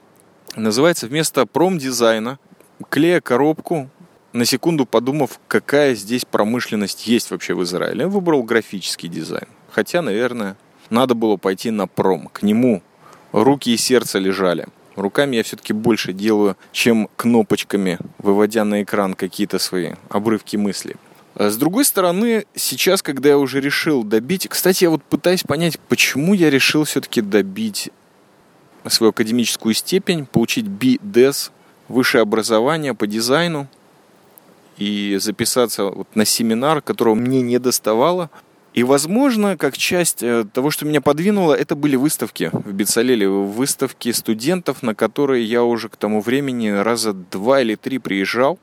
называется, 0.55 1.07
вместо 1.07 1.45
промдизайна, 1.45 2.39
клея 2.89 3.21
коробку, 3.21 3.89
на 4.33 4.45
секунду 4.45 4.85
подумав, 4.85 5.39
какая 5.47 5.95
здесь 5.95 6.25
промышленность 6.25 7.07
есть 7.07 7.31
вообще 7.31 7.53
в 7.53 7.63
Израиле, 7.63 8.01
я 8.01 8.07
выбрал 8.07 8.43
графический 8.43 9.09
дизайн. 9.09 9.47
Хотя, 9.71 10.01
наверное, 10.01 10.57
надо 10.89 11.13
было 11.15 11.37
пойти 11.37 11.71
на 11.71 11.87
пром. 11.87 12.29
К 12.31 12.43
нему 12.43 12.81
руки 13.31 13.73
и 13.73 13.77
сердце 13.77 14.19
лежали. 14.19 14.67
Руками 14.95 15.35
я 15.35 15.43
все-таки 15.43 15.73
больше 15.73 16.13
делаю, 16.13 16.57
чем 16.71 17.09
кнопочками, 17.15 17.99
выводя 18.17 18.63
на 18.63 18.81
экран 18.81 19.13
какие-то 19.13 19.59
свои 19.59 19.93
обрывки 20.09 20.55
мыслей. 20.57 20.95
С 21.39 21.55
другой 21.57 21.85
стороны, 21.85 22.45
сейчас, 22.55 23.01
когда 23.01 23.29
я 23.29 23.37
уже 23.37 23.61
решил 23.61 24.03
добить... 24.03 24.47
Кстати, 24.47 24.85
я 24.85 24.89
вот 24.89 25.03
пытаюсь 25.03 25.43
понять, 25.43 25.79
почему 25.79 26.33
я 26.33 26.49
решил 26.49 26.83
все-таки 26.83 27.21
добить 27.21 27.91
свою 28.87 29.11
академическую 29.11 29.73
степень, 29.73 30.25
получить 30.25 30.65
BDES, 30.65 31.51
высшее 31.89 32.23
образование 32.23 32.93
по 32.93 33.05
дизайну 33.05 33.67
и 34.77 35.17
записаться 35.21 35.85
вот 35.85 36.07
на 36.15 36.25
семинар, 36.25 36.81
которого 36.81 37.15
мне 37.15 37.41
не 37.41 37.59
доставало– 37.59 38.29
и, 38.77 38.83
возможно, 38.83 39.57
как 39.57 39.75
часть 39.75 40.21
э, 40.21 40.45
того, 40.53 40.69
что 40.69 40.85
меня 40.85 41.01
подвинуло, 41.01 41.55
это 41.55 41.75
были 41.75 41.95
выставки 41.95 42.51
в 42.53 42.73
Бицалеле, 42.73 43.27
выставки 43.27 44.11
студентов, 44.11 44.83
на 44.83 44.93
которые 44.93 45.43
я 45.45 45.63
уже 45.63 45.89
к 45.89 45.97
тому 45.97 46.21
времени 46.21 46.67
раза 46.67 47.13
два 47.13 47.61
или 47.61 47.73
три 47.73 47.97
приезжал. 47.97 48.59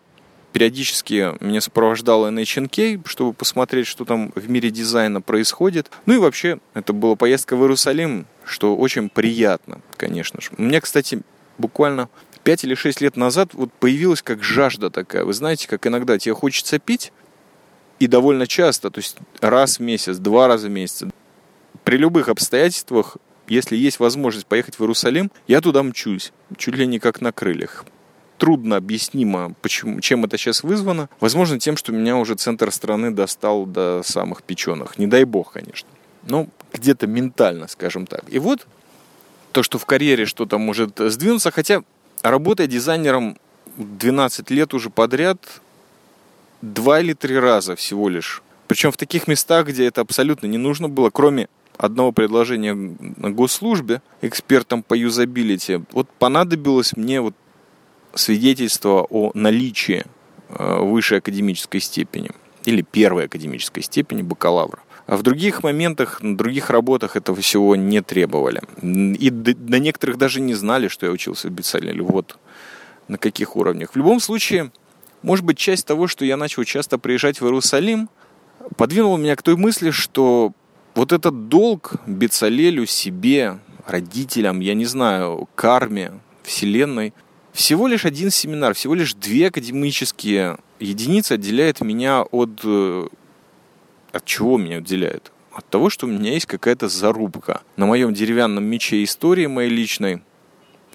Периодически 0.55 1.35
меня 1.41 1.61
сопровождал 1.61 2.29
NHNK, 2.29 3.09
чтобы 3.09 3.33
посмотреть, 3.33 3.89
что 3.89 4.05
там 4.05 4.31
в 4.37 4.49
мире 4.49 4.71
дизайна 4.71 5.21
происходит. 5.21 5.91
Ну 6.07 6.15
и 6.15 6.19
вообще, 6.19 6.61
это 6.75 6.93
была 6.93 7.17
поездка 7.17 7.57
в 7.57 7.63
Иерусалим, 7.63 8.25
что 8.45 8.77
очень 8.77 9.09
приятно, 9.09 9.81
конечно 9.97 10.41
же. 10.41 10.51
У 10.57 10.63
меня, 10.63 10.81
кстати, 10.81 11.23
буквально 11.59 12.09
5 12.45 12.65
или 12.65 12.77
6 12.77 13.01
лет 13.01 13.17
назад 13.17 13.49
вот 13.55 13.73
появилась 13.73 14.23
как 14.23 14.45
жажда 14.45 14.91
такая. 14.91 15.25
Вы 15.25 15.33
знаете, 15.33 15.67
как 15.67 15.89
иногда 15.89 16.21
тебе 16.21 16.37
хочется 16.37 16.79
пить, 16.79 17.13
и 17.99 18.07
довольно 18.07 18.47
часто, 18.47 18.91
то 18.91 19.01
есть 19.01 19.17
раз 19.41 19.81
в 19.81 19.83
месяц, 19.83 20.19
два 20.19 20.47
раза 20.47 20.69
в 20.69 20.71
месяц. 20.71 21.09
При 21.83 21.97
любых 21.97 22.29
обстоятельствах, 22.29 23.17
если 23.49 23.75
есть 23.75 23.99
возможность 23.99 24.47
поехать 24.47 24.77
в 24.77 24.83
Иерусалим, 24.83 25.33
я 25.49 25.61
туда 25.61 25.83
мчусь, 25.83 26.33
чуть 26.57 26.77
ли 26.77 26.87
не 26.87 27.01
как 27.01 27.21
на 27.21 27.33
крыльях. 27.33 27.85
Трудно 28.39 28.77
объяснимо, 28.77 29.55
почему, 29.63 30.01
чем 30.01 30.25
это 30.25 30.37
сейчас 30.37 30.63
вызвано. 30.63 31.09
Возможно, 31.21 31.59
тем, 31.59 31.77
что 31.77 31.93
меня 31.93 32.17
уже 32.17 32.35
центр 32.35 32.71
страны 32.73 33.11
достал 33.11 33.65
до 33.65 34.03
самых 34.05 34.43
печеных. 34.43 34.99
Не 34.99 35.07
дай 35.07 35.25
бог, 35.25 35.53
конечно. 35.53 35.89
Но 36.27 36.49
где-то 36.73 37.07
ментально, 37.07 37.69
скажем 37.69 38.07
так. 38.07 38.25
И 38.29 38.39
вот 38.39 38.67
то, 39.53 39.63
что 39.63 39.79
в 39.79 39.87
карьере 39.87 40.27
что-то 40.27 40.59
может 40.59 40.99
сдвинуться, 40.99 41.51
хотя 41.53 41.83
работая 42.23 42.67
дизайнером 42.67 43.39
12 43.77 44.51
лет 44.51 44.75
уже 44.75 44.91
подряд, 44.91 45.39
два 46.61 47.01
или 47.01 47.13
три 47.13 47.39
раза 47.39 47.77
всего 47.77 48.09
лишь. 48.09 48.43
Причем 48.67 48.91
в 48.91 48.97
таких 48.97 49.29
местах, 49.29 49.69
где 49.69 49.87
это 49.87 50.01
абсолютно 50.01 50.47
не 50.47 50.59
нужно 50.59 50.89
было, 50.89 51.11
кроме 51.11 51.49
одного 51.77 52.13
предложения 52.13 52.75
на 52.75 53.31
госслужбе 53.31 54.01
экспертам 54.23 54.83
по 54.83 54.95
юзабилити, 54.95 55.83
вот 55.93 56.09
понадобилось 56.19 56.97
мне 56.97 57.21
вот 57.21 57.35
свидетельство 58.15 59.07
о 59.11 59.31
наличии 59.35 60.05
э, 60.49 60.79
высшей 60.81 61.19
академической 61.19 61.81
степени 61.81 62.31
или 62.65 62.83
первой 62.83 63.27
академической 63.27 63.83
степени 63.83 64.23
бакалавра. 64.23 64.81
А 65.07 65.17
в 65.17 65.23
других 65.23 65.63
моментах, 65.63 66.23
на 66.23 66.37
других 66.37 66.71
работах 66.71 67.17
этого 67.17 67.39
всего 67.41 67.77
не 67.77 68.01
требовали. 68.01 68.63
И 68.83 69.29
до, 69.29 69.79
некоторых 69.79 70.17
даже 70.17 70.41
не 70.41 70.55
знали, 70.55 70.89
что 70.89 71.05
я 71.05 71.13
учился 71.13 71.49
в 71.49 71.53
Бицалеле. 71.53 72.03
Вот 72.03 72.39
на 73.09 73.19
каких 73.19 73.57
уровнях. 73.57 73.93
В 73.93 73.97
любом 73.97 74.21
случае, 74.21 74.73
может 75.23 75.45
быть, 75.45 75.59
часть 75.59 75.87
того, 75.87 76.07
что 76.07 76.25
я 76.25 76.37
начал 76.37 76.65
часто 76.65 76.99
приезжать 76.99 77.41
в 77.41 77.45
Иерусалим, 77.45 78.09
подвинула 78.77 79.17
меня 79.19 79.37
к 79.37 79.43
той 79.43 79.57
мысли, 79.57 79.91
что 79.91 80.53
вот 80.95 81.13
этот 81.13 81.49
долг 81.49 81.97
Бецалелю, 82.07 82.87
себе, 82.87 83.59
родителям, 83.87 84.61
я 84.61 84.75
не 84.75 84.85
знаю, 84.85 85.49
карме, 85.55 86.13
вселенной, 86.43 87.13
всего 87.55 87.87
лишь 87.87 88.05
один 88.05 88.31
семинар, 88.31 88.75
всего 88.75 88.95
лишь 88.95 89.15
две 89.15 89.47
академические 89.47 90.59
единицы 90.81 91.33
отделяет 91.33 91.81
меня 91.81 92.23
от... 92.23 92.61
Э, 92.65 93.07
от 94.11 94.25
чего 94.25 94.59
меня 94.59 94.79
отделяет? 94.79 95.31
От 95.53 95.65
того, 95.69 95.89
что 95.89 96.07
у 96.07 96.11
меня 96.11 96.33
есть 96.33 96.47
какая-то 96.47 96.89
зарубка 96.89 97.63
на 97.77 97.87
моем 97.87 98.13
деревянном 98.13 98.65
мече 98.65 99.05
истории 99.05 99.47
моей 99.47 99.71
личной. 99.71 100.23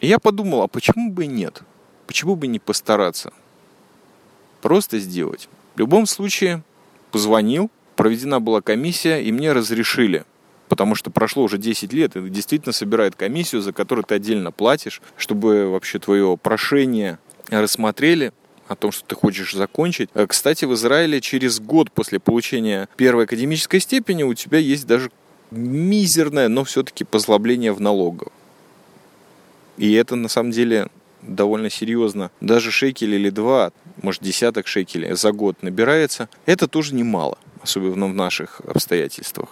И 0.02 0.08
я 0.08 0.20
подумал, 0.20 0.64
а 0.64 0.68
почему 0.68 1.10
бы 1.12 1.24
и 1.24 1.28
нет? 1.28 1.62
Почему 2.08 2.36
бы 2.36 2.48
не 2.48 2.60
постараться? 2.60 3.32
Просто 4.62 5.00
сделать. 5.00 5.48
В 5.76 5.80
любом 5.80 6.06
случае, 6.06 6.62
позвонил, 7.12 7.72
проведена 7.96 8.42
была 8.42 8.60
комиссия, 8.60 9.24
и 9.24 9.32
мне 9.32 9.54
разрешили 9.54 10.26
потому 10.70 10.96
что 10.96 11.12
прошло 11.12 11.44
уже 11.44 11.58
10 11.58 11.92
лет, 11.92 12.16
и 12.16 12.30
действительно 12.30 12.72
собирает 12.72 13.16
комиссию, 13.16 13.62
за 13.62 13.74
которую 13.74 14.06
ты 14.06 14.16
отдельно 14.16 14.52
платишь, 14.52 15.02
чтобы 15.18 15.70
вообще 15.70 16.00
твое 16.00 16.38
прошение 16.42 17.20
рассмотрели, 17.50 18.32
о 18.68 18.76
том, 18.76 18.92
что 18.92 19.04
ты 19.04 19.16
хочешь 19.16 19.56
закончить. 19.56 20.10
Э, 20.14 20.28
кстати, 20.28 20.64
в 20.64 20.74
Израиле 20.76 21.22
через 21.22 21.60
год 21.60 21.92
после 21.92 22.20
получения 22.20 22.88
первой 22.98 23.24
академической 23.24 23.80
степени 23.80 24.22
у 24.22 24.36
тебя 24.36 24.60
есть 24.60 24.86
даже 24.86 25.10
мизерное, 25.50 26.48
но 26.50 26.64
все-таки 26.64 27.04
послабление 27.04 27.74
в 27.74 27.82
налогах. 27.82 28.30
И 29.78 29.92
это 29.94 30.16
на 30.16 30.28
самом 30.28 30.52
деле 30.52 30.88
довольно 31.24 31.72
серьезно. 31.72 32.30
Даже 32.42 32.70
шекель 32.70 33.16
или 33.16 33.32
два, 33.32 33.72
может 34.02 34.22
десяток 34.22 34.68
шекелей 34.68 35.16
за 35.16 35.32
год 35.32 35.64
набирается. 35.64 36.30
Это 36.46 36.68
тоже 36.68 36.94
немало, 36.94 37.40
особенно 37.64 38.08
в 38.08 38.14
наших 38.14 38.62
обстоятельствах. 38.62 39.50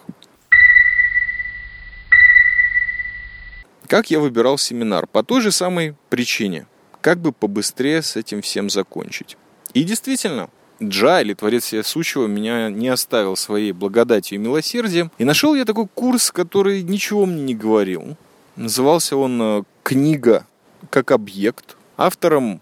Как 3.87 4.11
я 4.11 4.19
выбирал 4.19 4.57
семинар? 4.57 5.07
По 5.07 5.23
той 5.23 5.41
же 5.41 5.51
самой 5.51 5.95
причине. 6.09 6.67
Как 6.99 7.19
бы 7.19 7.31
побыстрее 7.31 8.01
с 8.01 8.17
этим 8.17 8.41
всем 8.41 8.69
закончить. 8.69 9.37
И 9.73 9.83
действительно, 9.83 10.49
Джа, 10.83 11.21
или 11.21 11.33
Творец 11.33 11.63
Всея 11.63 11.83
Сущего, 11.83 12.27
меня 12.27 12.69
не 12.69 12.89
оставил 12.89 13.37
своей 13.37 13.71
благодатью 13.71 14.35
и 14.35 14.41
милосердием. 14.41 15.09
И 15.17 15.23
нашел 15.23 15.55
я 15.55 15.63
такой 15.63 15.87
курс, 15.87 16.31
который 16.31 16.83
ничего 16.83 17.25
мне 17.25 17.41
не 17.41 17.55
говорил. 17.55 18.17
Назывался 18.57 19.15
он 19.15 19.41
э, 19.41 19.63
«Книга 19.83 20.45
как 20.89 21.11
объект». 21.11 21.77
Автором 21.95 22.61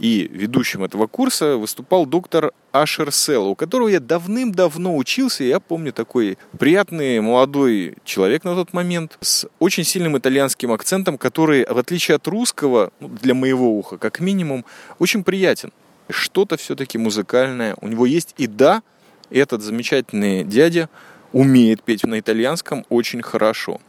и 0.00 0.28
ведущим 0.32 0.82
этого 0.82 1.06
курса 1.06 1.56
выступал 1.56 2.06
доктор 2.06 2.52
Ашер 2.72 3.12
Сел, 3.12 3.48
у 3.48 3.54
которого 3.54 3.88
я 3.88 4.00
давным-давно 4.00 4.96
учился. 4.96 5.44
Я 5.44 5.60
помню 5.60 5.92
такой 5.92 6.38
приятный 6.58 7.20
молодой 7.20 7.96
человек 8.04 8.44
на 8.44 8.54
тот 8.54 8.72
момент 8.72 9.18
с 9.20 9.46
очень 9.58 9.84
сильным 9.84 10.16
итальянским 10.16 10.72
акцентом, 10.72 11.18
который, 11.18 11.66
в 11.66 11.76
отличие 11.76 12.16
от 12.16 12.26
русского, 12.26 12.92
ну, 12.98 13.08
для 13.08 13.34
моего 13.34 13.76
уха, 13.78 13.98
как 13.98 14.20
минимум, 14.20 14.64
очень 14.98 15.22
приятен 15.22 15.70
что-то 16.08 16.56
все-таки 16.56 16.98
музыкальное 16.98 17.76
у 17.80 17.86
него 17.86 18.06
есть. 18.06 18.34
И 18.38 18.46
да, 18.46 18.82
этот 19.30 19.62
замечательный 19.62 20.44
дядя 20.44 20.88
умеет 21.32 21.82
петь 21.82 22.04
на 22.04 22.18
итальянском 22.18 22.84
очень 22.88 23.22
хорошо. 23.22 23.80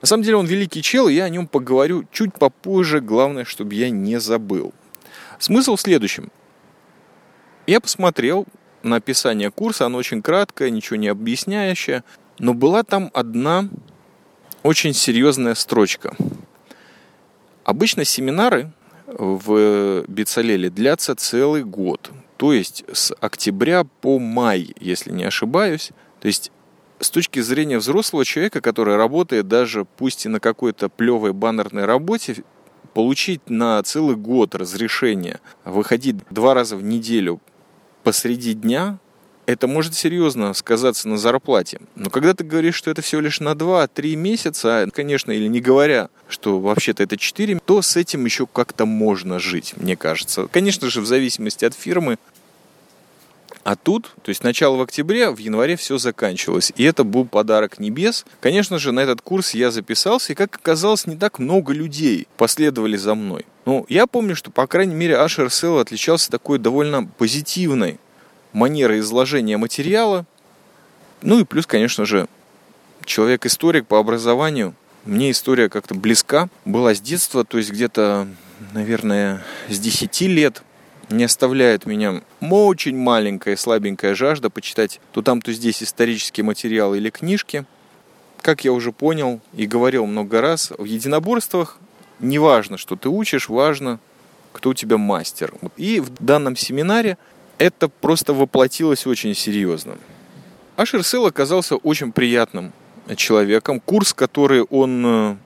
На 0.00 0.06
самом 0.06 0.22
деле 0.22 0.36
он 0.36 0.46
великий 0.46 0.82
чел, 0.82 1.08
и 1.08 1.14
я 1.14 1.24
о 1.24 1.28
нем 1.28 1.48
поговорю 1.48 2.04
чуть 2.12 2.34
попозже. 2.34 3.00
Главное, 3.00 3.44
чтобы 3.44 3.74
я 3.74 3.90
не 3.90 4.20
забыл. 4.20 4.72
Смысл 5.38 5.76
в 5.76 5.80
следующем. 5.80 6.30
Я 7.66 7.80
посмотрел 7.80 8.46
на 8.82 8.96
описание 8.96 9.50
курса, 9.50 9.86
оно 9.86 9.98
очень 9.98 10.22
краткое, 10.22 10.70
ничего 10.70 10.96
не 10.96 11.08
объясняющее, 11.08 12.04
но 12.38 12.54
была 12.54 12.82
там 12.84 13.10
одна 13.12 13.68
очень 14.62 14.94
серьезная 14.94 15.54
строчка. 15.54 16.14
Обычно 17.64 18.04
семинары 18.04 18.72
в 19.06 20.04
Бицалеле 20.06 20.70
длятся 20.70 21.14
целый 21.14 21.64
год. 21.64 22.10
То 22.36 22.52
есть 22.52 22.84
с 22.92 23.14
октября 23.20 23.84
по 23.84 24.18
май, 24.18 24.74
если 24.78 25.10
не 25.10 25.24
ошибаюсь. 25.24 25.90
То 26.20 26.28
есть 26.28 26.52
с 27.00 27.10
точки 27.10 27.40
зрения 27.40 27.78
взрослого 27.78 28.24
человека, 28.24 28.60
который 28.60 28.96
работает 28.96 29.48
даже 29.48 29.84
пусть 29.84 30.26
и 30.26 30.28
на 30.28 30.40
какой-то 30.40 30.88
плевой 30.88 31.32
баннерной 31.32 31.84
работе, 31.84 32.44
получить 32.96 33.50
на 33.50 33.82
целый 33.82 34.16
год 34.16 34.54
разрешение 34.54 35.40
выходить 35.66 36.16
два 36.30 36.54
раза 36.54 36.78
в 36.78 36.82
неделю 36.82 37.42
посреди 38.04 38.54
дня 38.54 38.98
это 39.44 39.66
может 39.66 39.94
серьезно 39.94 40.54
сказаться 40.54 41.06
на 41.06 41.18
зарплате. 41.18 41.78
Но 41.94 42.08
когда 42.08 42.32
ты 42.32 42.42
говоришь, 42.42 42.74
что 42.74 42.90
это 42.90 43.02
всего 43.02 43.20
лишь 43.20 43.38
на 43.40 43.52
2-3 43.52 44.16
месяца, 44.16 44.88
конечно, 44.94 45.30
или 45.30 45.46
не 45.46 45.60
говоря, 45.60 46.08
что 46.26 46.58
вообще-то 46.58 47.02
это 47.02 47.18
4, 47.18 47.60
то 47.66 47.82
с 47.82 47.96
этим 47.96 48.24
еще 48.24 48.46
как-то 48.46 48.86
можно 48.86 49.38
жить, 49.40 49.74
мне 49.76 49.94
кажется. 49.94 50.48
Конечно 50.50 50.88
же, 50.88 51.02
в 51.02 51.06
зависимости 51.06 51.66
от 51.66 51.74
фирмы. 51.74 52.16
А 53.66 53.74
тут, 53.74 54.12
то 54.22 54.28
есть 54.28 54.44
начало 54.44 54.76
в 54.76 54.80
октябре, 54.80 55.28
в 55.28 55.38
январе 55.38 55.74
все 55.74 55.98
заканчивалось. 55.98 56.72
И 56.76 56.84
это 56.84 57.02
был 57.02 57.24
подарок 57.24 57.80
небес. 57.80 58.24
Конечно 58.38 58.78
же, 58.78 58.92
на 58.92 59.00
этот 59.00 59.22
курс 59.22 59.54
я 59.54 59.72
записался, 59.72 60.32
и, 60.32 60.36
как 60.36 60.54
оказалось, 60.54 61.04
не 61.08 61.16
так 61.16 61.40
много 61.40 61.72
людей 61.72 62.28
последовали 62.36 62.96
за 62.96 63.16
мной. 63.16 63.44
Ну, 63.64 63.84
я 63.88 64.06
помню, 64.06 64.36
что, 64.36 64.52
по 64.52 64.68
крайней 64.68 64.94
мере, 64.94 65.16
Ашер 65.16 65.50
Сел 65.50 65.80
отличался 65.80 66.30
такой 66.30 66.60
довольно 66.60 67.08
позитивной 67.18 67.98
манера 68.52 69.00
изложения 69.00 69.56
материала. 69.56 70.26
Ну 71.22 71.40
и 71.40 71.44
плюс, 71.44 71.66
конечно 71.66 72.04
же, 72.04 72.28
человек-историк 73.04 73.88
по 73.88 73.98
образованию. 73.98 74.76
Мне 75.04 75.32
история 75.32 75.68
как-то 75.68 75.96
близка, 75.96 76.48
была 76.64 76.94
с 76.94 77.00
детства, 77.00 77.42
то 77.42 77.58
есть 77.58 77.72
где-то, 77.72 78.28
наверное, 78.74 79.42
с 79.68 79.80
10 79.80 80.20
лет. 80.20 80.62
Не 81.10 81.24
оставляет 81.24 81.86
меня 81.86 82.22
очень 82.40 82.96
маленькая 82.96 83.56
слабенькая 83.56 84.14
жажда 84.14 84.50
почитать 84.50 85.00
то 85.12 85.22
там, 85.22 85.40
то 85.40 85.52
здесь 85.52 85.82
исторические 85.82 86.44
материалы 86.44 86.98
или 86.98 87.10
книжки. 87.10 87.64
Как 88.42 88.64
я 88.64 88.72
уже 88.72 88.92
понял 88.92 89.40
и 89.54 89.66
говорил 89.66 90.06
много 90.06 90.40
раз, 90.40 90.72
в 90.76 90.84
единоборствах 90.84 91.78
не 92.18 92.38
важно, 92.38 92.76
что 92.76 92.96
ты 92.96 93.08
учишь, 93.08 93.48
важно, 93.48 94.00
кто 94.52 94.70
у 94.70 94.74
тебя 94.74 94.98
мастер. 94.98 95.52
И 95.76 96.00
в 96.00 96.10
данном 96.18 96.56
семинаре 96.56 97.18
это 97.58 97.88
просто 97.88 98.32
воплотилось 98.34 99.06
очень 99.06 99.34
серьезно. 99.34 99.96
Ашер 100.76 101.04
Сел 101.04 101.26
оказался 101.26 101.76
очень 101.76 102.12
приятным 102.12 102.72
человеком. 103.16 103.80
Курс, 103.80 104.12
который 104.12 104.62
он 104.62 105.06
э, 105.06 105.36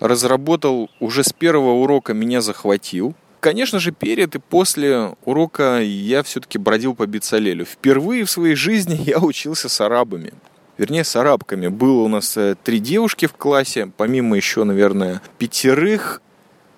разработал 0.00 0.90
уже 0.98 1.22
с 1.22 1.32
первого 1.32 1.74
урока, 1.74 2.14
меня 2.14 2.40
захватил. 2.40 3.14
Конечно 3.42 3.80
же, 3.80 3.90
перед 3.90 4.36
и 4.36 4.38
после 4.38 5.16
урока 5.24 5.80
я 5.80 6.22
все-таки 6.22 6.58
бродил 6.58 6.94
по 6.94 7.08
Бицалелю. 7.08 7.64
Впервые 7.64 8.24
в 8.24 8.30
своей 8.30 8.54
жизни 8.54 8.94
я 9.04 9.18
учился 9.18 9.68
с 9.68 9.80
арабами. 9.80 10.32
Вернее, 10.78 11.02
с 11.02 11.16
арабками. 11.16 11.66
Было 11.66 12.02
у 12.02 12.08
нас 12.08 12.36
э, 12.36 12.54
три 12.62 12.78
девушки 12.78 13.26
в 13.26 13.32
классе, 13.32 13.90
помимо 13.96 14.36
еще, 14.36 14.62
наверное, 14.62 15.20
пятерых 15.38 16.22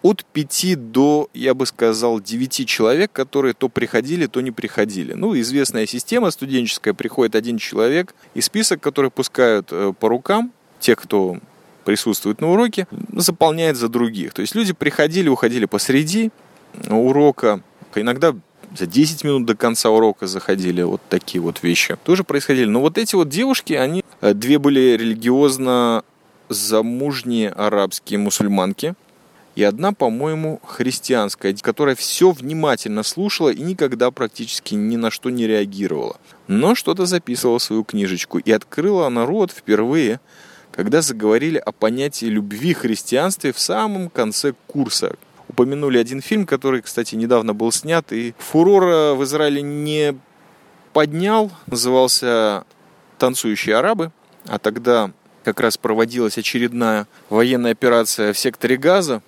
от 0.00 0.24
5 0.24 0.90
до, 0.90 1.28
я 1.34 1.52
бы 1.52 1.66
сказал, 1.66 2.18
9 2.18 2.66
человек, 2.66 3.12
которые 3.12 3.52
то 3.52 3.68
приходили, 3.68 4.24
то 4.24 4.40
не 4.40 4.50
приходили. 4.50 5.12
Ну, 5.12 5.38
известная 5.38 5.84
система 5.84 6.30
студенческая, 6.30 6.94
приходит 6.94 7.34
один 7.34 7.58
человек, 7.58 8.14
и 8.32 8.40
список, 8.40 8.80
который 8.80 9.10
пускают 9.10 9.68
э, 9.70 9.92
по 10.00 10.08
рукам, 10.08 10.50
тех, 10.80 10.98
кто 10.98 11.36
присутствует 11.84 12.40
на 12.40 12.50
уроке, 12.50 12.86
заполняет 13.12 13.76
за 13.76 13.88
других. 13.88 14.32
То 14.32 14.40
есть 14.40 14.54
люди 14.54 14.72
приходили, 14.72 15.28
уходили 15.28 15.66
посреди 15.66 16.32
урока, 16.88 17.60
иногда 17.94 18.34
за 18.76 18.86
10 18.86 19.24
минут 19.24 19.46
до 19.46 19.56
конца 19.56 19.90
урока 19.90 20.26
заходили 20.26 20.82
вот 20.82 21.00
такие 21.08 21.40
вот 21.40 21.62
вещи. 21.62 21.96
Тоже 22.04 22.24
происходили. 22.24 22.66
Но 22.66 22.80
вот 22.80 22.98
эти 22.98 23.14
вот 23.14 23.28
девушки, 23.28 23.74
они, 23.74 24.04
э, 24.20 24.34
две 24.34 24.58
были 24.58 24.96
религиозно 24.96 26.02
замужние 26.48 27.50
арабские 27.50 28.18
мусульманки, 28.18 28.94
и 29.54 29.62
одна, 29.62 29.92
по-моему, 29.92 30.60
христианская, 30.66 31.54
которая 31.54 31.94
все 31.94 32.32
внимательно 32.32 33.04
слушала 33.04 33.50
и 33.50 33.62
никогда 33.62 34.10
практически 34.10 34.74
ни 34.74 34.96
на 34.96 35.12
что 35.12 35.30
не 35.30 35.46
реагировала. 35.46 36.16
Но 36.48 36.74
что-то 36.74 37.06
записывала 37.06 37.60
в 37.60 37.62
свою 37.62 37.84
книжечку. 37.84 38.38
И 38.38 38.50
открыла 38.50 39.06
она 39.06 39.26
рот 39.26 39.52
впервые, 39.52 40.20
когда 40.72 41.02
заговорили 41.02 41.58
о 41.58 41.70
понятии 41.70 42.26
любви 42.26 42.74
христианстве 42.74 43.52
в 43.52 43.60
самом 43.60 44.10
конце 44.10 44.54
курса. 44.66 45.14
Упомянули 45.54 45.98
один 45.98 46.20
фильм, 46.20 46.46
который, 46.46 46.82
кстати, 46.82 47.14
недавно 47.14 47.54
был 47.54 47.70
снят, 47.70 48.12
и 48.12 48.34
фурора 48.38 49.14
в 49.14 49.22
Израиле 49.22 49.62
не 49.62 50.18
поднял. 50.92 51.52
Назывался 51.68 52.64
«Танцующие 53.18 53.76
арабы». 53.76 54.10
А 54.48 54.58
тогда 54.58 55.12
как 55.44 55.60
раз 55.60 55.76
проводилась 55.76 56.38
очередная 56.38 57.06
военная 57.30 57.70
операция 57.70 58.32
в 58.32 58.38
секторе 58.38 58.76
Газа, 58.76 59.22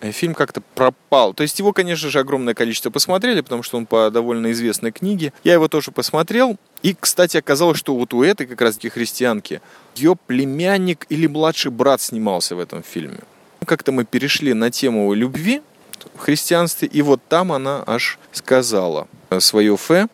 фильм 0.00 0.32
как-то 0.32 0.62
пропал. 0.74 1.34
То 1.34 1.42
есть 1.42 1.58
его, 1.58 1.74
конечно 1.74 2.08
же, 2.08 2.20
огромное 2.20 2.54
количество 2.54 2.88
посмотрели, 2.88 3.42
потому 3.42 3.62
что 3.62 3.76
он 3.76 3.84
по 3.84 4.10
довольно 4.10 4.52
известной 4.52 4.92
книге. 4.92 5.34
Я 5.44 5.52
его 5.52 5.68
тоже 5.68 5.90
посмотрел. 5.90 6.56
И, 6.82 6.96
кстати, 6.98 7.36
оказалось, 7.36 7.76
что 7.76 7.94
вот 7.94 8.14
у 8.14 8.22
этой 8.22 8.46
как 8.46 8.62
раз-таки 8.62 8.88
христианки 8.88 9.60
ее 9.94 10.16
племянник 10.16 11.04
или 11.10 11.26
младший 11.26 11.70
брат 11.70 12.00
снимался 12.00 12.56
в 12.56 12.60
этом 12.60 12.82
фильме. 12.82 13.18
Как-то 13.66 13.90
мы 13.90 14.04
перешли 14.04 14.54
на 14.54 14.70
тему 14.70 15.12
любви 15.12 15.60
в 16.14 16.20
христианстве, 16.20 16.88
и 16.88 17.02
вот 17.02 17.20
там 17.28 17.52
она 17.52 17.82
аж 17.86 18.18
сказала 18.32 19.08
свое 19.40 19.76
фе. 19.76 20.06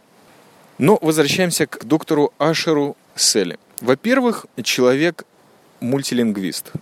Но 0.79 0.99
возвращаемся 1.03 1.67
к 1.67 1.85
доктору 1.85 2.33
Ашеру 2.39 2.97
Селли. 3.15 3.59
Во-первых, 3.83 4.47
человек 4.65 5.27
мультилингвист. 5.81 6.73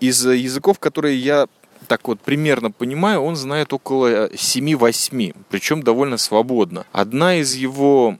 Из 0.00 0.24
языков, 0.26 0.78
которые 0.78 1.18
я 1.18 1.46
так 1.86 2.06
вот 2.06 2.20
примерно 2.20 2.70
понимаю, 2.70 3.22
он 3.22 3.34
знает 3.34 3.72
около 3.72 4.28
7-8, 4.28 5.34
причем 5.48 5.82
довольно 5.82 6.18
свободно. 6.18 6.84
Одна 6.92 7.36
из 7.36 7.54
его 7.54 8.18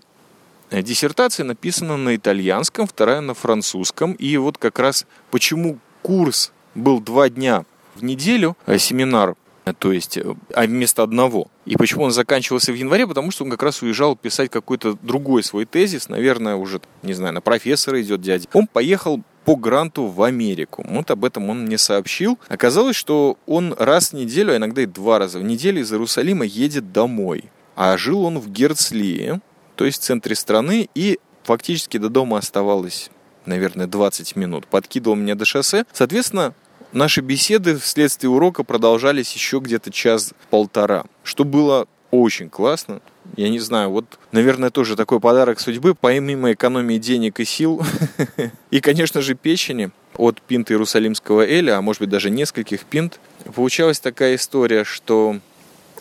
диссертация 0.70 1.44
написана 1.44 1.98
на 1.98 2.16
итальянском, 2.16 2.86
вторая 2.86 3.20
на 3.20 3.34
французском. 3.34 4.12
И 4.12 4.36
вот 4.38 4.56
как 4.56 4.78
раз 4.78 5.06
почему 5.30 5.78
курс 6.02 6.52
был 6.74 7.00
два 7.00 7.28
дня 7.28 7.66
в 7.98 8.04
неделю, 8.04 8.56
э, 8.66 8.78
семинар, 8.78 9.36
то 9.78 9.92
есть 9.92 10.18
а 10.54 10.62
вместо 10.62 11.02
одного. 11.02 11.48
И 11.66 11.76
почему 11.76 12.04
он 12.04 12.10
заканчивался 12.10 12.72
в 12.72 12.74
январе? 12.74 13.06
Потому 13.06 13.30
что 13.30 13.44
он 13.44 13.50
как 13.50 13.62
раз 13.62 13.82
уезжал 13.82 14.16
писать 14.16 14.50
какой-то 14.50 14.96
другой 15.02 15.42
свой 15.42 15.66
тезис, 15.66 16.08
наверное, 16.08 16.56
уже, 16.56 16.80
не 17.02 17.12
знаю, 17.12 17.34
на 17.34 17.40
профессора 17.40 18.00
идет 18.00 18.20
дядя. 18.20 18.46
Он 18.52 18.66
поехал 18.66 19.22
по 19.44 19.56
гранту 19.56 20.06
в 20.06 20.22
Америку. 20.22 20.84
Вот 20.88 21.10
об 21.10 21.24
этом 21.24 21.48
он 21.48 21.62
мне 21.62 21.78
сообщил. 21.78 22.38
Оказалось, 22.48 22.96
что 22.96 23.38
он 23.46 23.74
раз 23.78 24.10
в 24.10 24.12
неделю, 24.12 24.52
а 24.52 24.56
иногда 24.56 24.82
и 24.82 24.86
два 24.86 25.18
раза 25.18 25.38
в 25.38 25.42
неделю 25.42 25.80
из 25.80 25.92
Иерусалима 25.92 26.44
едет 26.44 26.92
домой. 26.92 27.44
А 27.74 27.96
жил 27.96 28.24
он 28.24 28.40
в 28.40 28.50
Герцлии, 28.50 29.40
то 29.76 29.84
есть 29.84 30.02
в 30.02 30.04
центре 30.04 30.34
страны, 30.34 30.88
и 30.94 31.18
фактически 31.44 31.96
до 31.96 32.08
дома 32.08 32.38
оставалось, 32.38 33.10
наверное, 33.46 33.86
20 33.86 34.36
минут. 34.36 34.66
Подкидывал 34.66 35.16
меня 35.16 35.34
до 35.34 35.44
шоссе. 35.44 35.86
Соответственно, 35.92 36.54
наши 36.92 37.20
беседы 37.20 37.76
вследствие 37.78 38.30
урока 38.30 38.64
продолжались 38.64 39.32
еще 39.32 39.58
где-то 39.58 39.90
час-полтора, 39.90 41.04
что 41.22 41.44
было 41.44 41.86
очень 42.10 42.48
классно. 42.48 43.00
Я 43.36 43.50
не 43.50 43.58
знаю, 43.58 43.90
вот, 43.90 44.18
наверное, 44.32 44.70
тоже 44.70 44.96
такой 44.96 45.20
подарок 45.20 45.60
судьбы, 45.60 45.94
помимо 45.94 46.52
экономии 46.52 46.98
денег 46.98 47.40
и 47.40 47.44
сил, 47.44 47.82
и, 48.70 48.80
конечно 48.80 49.20
же, 49.20 49.34
печени 49.34 49.90
от 50.16 50.40
пинта 50.40 50.72
Иерусалимского 50.72 51.46
Эля, 51.46 51.76
а 51.76 51.82
может 51.82 52.00
быть 52.00 52.10
даже 52.10 52.30
нескольких 52.30 52.84
пинт, 52.84 53.20
получалась 53.54 54.00
такая 54.00 54.36
история, 54.36 54.84
что 54.84 55.38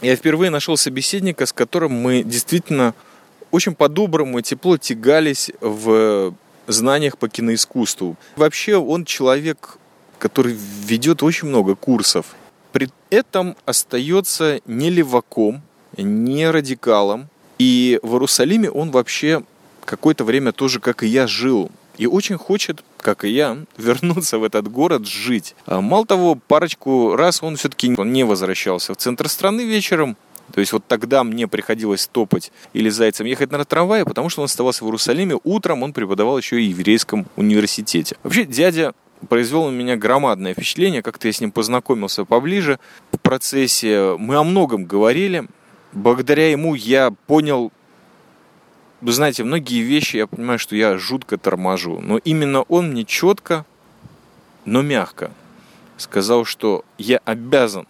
я 0.01 0.15
впервые 0.15 0.49
нашел 0.49 0.77
собеседника, 0.77 1.45
с 1.45 1.53
которым 1.53 1.91
мы 1.91 2.23
действительно 2.23 2.93
очень 3.51 3.75
по-доброму 3.75 4.39
и 4.39 4.43
тепло 4.43 4.77
тягались 4.77 5.51
в 5.59 6.33
знаниях 6.67 7.17
по 7.17 7.29
киноискусству. 7.29 8.15
Вообще 8.35 8.77
он 8.77 9.05
человек, 9.05 9.77
который 10.19 10.57
ведет 10.85 11.23
очень 11.23 11.47
много 11.47 11.75
курсов. 11.75 12.35
При 12.71 12.89
этом 13.09 13.55
остается 13.65 14.61
не 14.65 14.89
леваком, 14.89 15.61
не 15.97 16.49
радикалом. 16.49 17.27
И 17.57 17.99
в 18.03 18.13
Иерусалиме 18.13 18.69
он 18.69 18.91
вообще 18.91 19.43
какое-то 19.85 20.23
время 20.23 20.51
тоже, 20.51 20.79
как 20.79 21.03
и 21.03 21.07
я, 21.07 21.27
жил. 21.27 21.71
И 21.97 22.05
очень 22.05 22.37
хочет, 22.37 22.83
как 22.97 23.25
и 23.25 23.29
я, 23.29 23.57
вернуться 23.77 24.37
в 24.37 24.43
этот 24.43 24.67
город 24.69 25.07
жить. 25.07 25.55
А 25.65 25.81
мало 25.81 26.05
того, 26.05 26.35
парочку 26.35 27.15
раз 27.15 27.41
он 27.41 27.55
все-таки 27.55 27.89
не 27.89 28.23
возвращался 28.23 28.93
в 28.93 28.97
центр 28.97 29.27
страны 29.27 29.61
вечером. 29.61 30.15
То 30.53 30.61
есть 30.61 30.71
вот 30.71 30.83
тогда 30.87 31.23
мне 31.23 31.47
приходилось 31.47 32.07
топать 32.07 32.51
или 32.71 32.89
зайцем 32.89 33.27
ехать 33.27 33.51
на 33.51 33.65
трамвае, 33.65 34.05
потому 34.05 34.29
что 34.29 34.41
он 34.41 34.45
оставался 34.45 34.83
в 34.83 34.87
Иерусалиме. 34.87 35.37
Утром 35.43 35.83
он 35.83 35.91
преподавал 35.91 36.37
еще 36.37 36.61
и 36.61 36.73
в 36.73 36.77
еврейском 36.77 37.25
университете. 37.35 38.15
Вообще, 38.23 38.45
дядя 38.45 38.93
произвел 39.29 39.69
на 39.69 39.75
меня 39.75 39.95
громадное 39.95 40.53
впечатление. 40.53 41.01
Как-то 41.01 41.27
я 41.27 41.33
с 41.33 41.41
ним 41.41 41.51
познакомился 41.51 42.25
поближе. 42.25 42.79
В 43.11 43.19
процессе 43.19 44.15
мы 44.17 44.35
о 44.35 44.43
многом 44.43 44.85
говорили 44.85 45.47
благодаря 45.93 46.51
ему 46.51 46.75
я 46.75 47.11
понял, 47.11 47.71
вы 49.01 49.11
знаете, 49.11 49.43
многие 49.43 49.81
вещи 49.81 50.17
я 50.17 50.27
понимаю, 50.27 50.59
что 50.59 50.75
я 50.75 50.97
жутко 50.97 51.37
торможу. 51.37 51.99
Но 51.99 52.17
именно 52.19 52.61
он 52.63 52.91
мне 52.91 53.03
четко, 53.03 53.65
но 54.65 54.81
мягко 54.81 55.31
сказал, 55.97 56.45
что 56.45 56.85
я 56.97 57.19
обязан 57.25 57.87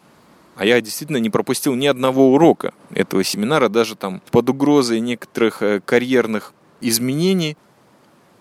а 0.56 0.66
я 0.66 0.82
действительно 0.82 1.18
не 1.18 1.30
пропустил 1.30 1.76
ни 1.76 1.86
одного 1.86 2.34
урока 2.34 2.74
этого 2.90 3.24
семинара, 3.24 3.70
даже 3.70 3.96
там 3.96 4.24
под 4.32 4.50
угрозой 4.50 5.00
некоторых 5.02 5.62
э, 5.62 5.82
карьерных 5.82 6.52
изменений. 6.82 7.56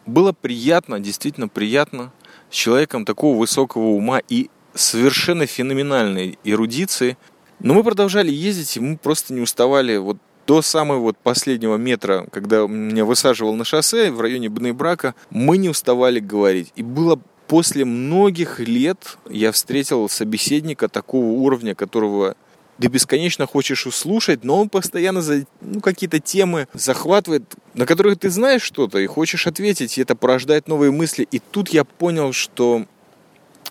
Было 0.06 0.32
приятно, 0.32 0.98
действительно 0.98 1.48
приятно 1.48 2.10
с 2.50 2.54
человеком 2.54 3.04
такого 3.04 3.38
высокого 3.38 3.88
ума 3.88 4.20
и 4.28 4.50
совершенно 4.74 5.46
феноменальной 5.46 6.38
эрудиции 6.44 7.16
но 7.60 7.74
мы 7.74 7.82
продолжали 7.82 8.30
ездить, 8.30 8.76
и 8.76 8.80
мы 8.80 8.96
просто 8.96 9.32
не 9.32 9.40
уставали 9.40 9.96
вот 9.96 10.18
до 10.46 10.62
самого 10.62 11.00
вот 11.00 11.16
последнего 11.16 11.76
метра, 11.76 12.26
когда 12.30 12.66
меня 12.66 13.04
высаживал 13.04 13.54
на 13.54 13.64
шоссе 13.64 14.10
в 14.10 14.20
районе 14.20 14.48
Брака, 14.48 15.14
мы 15.30 15.56
не 15.56 15.68
уставали 15.68 16.20
говорить. 16.20 16.72
И 16.76 16.82
было 16.82 17.18
после 17.48 17.84
многих 17.84 18.60
лет 18.60 19.18
я 19.28 19.50
встретил 19.52 20.08
собеседника 20.08 20.88
такого 20.88 21.26
уровня, 21.26 21.74
которого 21.74 22.36
ты 22.78 22.88
бесконечно 22.88 23.46
хочешь 23.46 23.86
услышать, 23.86 24.44
но 24.44 24.60
он 24.60 24.68
постоянно 24.68 25.22
за 25.22 25.46
ну, 25.60 25.80
какие-то 25.80 26.20
темы 26.20 26.68
захватывает, 26.74 27.42
на 27.74 27.86
которых 27.86 28.18
ты 28.18 28.30
знаешь 28.30 28.62
что-то 28.62 28.98
и 28.98 29.06
хочешь 29.06 29.46
ответить, 29.46 29.96
и 29.96 30.02
это 30.02 30.14
порождает 30.14 30.68
новые 30.68 30.92
мысли. 30.92 31.26
И 31.30 31.38
тут 31.38 31.70
я 31.70 31.84
понял, 31.84 32.32
что 32.32 32.84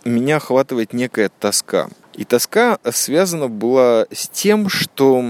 меня 0.03 0.37
охватывает 0.37 0.93
некая 0.93 1.29
тоска. 1.29 1.89
И 2.13 2.23
тоска 2.23 2.79
связана 2.91 3.47
была 3.47 4.07
с 4.11 4.27
тем, 4.29 4.69
что 4.69 5.23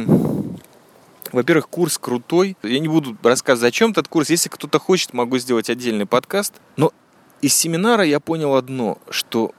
во-первых, 1.31 1.67
курс 1.67 1.97
крутой. 1.97 2.55
Я 2.63 2.79
не 2.79 2.87
буду 2.87 3.17
рассказывать, 3.21 3.73
о 3.73 3.75
чем 3.75 3.91
этот 3.91 4.07
курс. 4.07 4.29
Если 4.29 4.47
кто-то 4.47 4.79
хочет, 4.79 5.13
могу 5.13 5.37
сделать 5.37 5.69
отдельный 5.69 6.05
подкаст. 6.05 6.53
Но 6.77 6.93
из 7.41 7.53
семинара 7.53 8.05
я 8.05 8.21
понял 8.21 8.55
одно, 8.55 8.99
что 9.09 9.51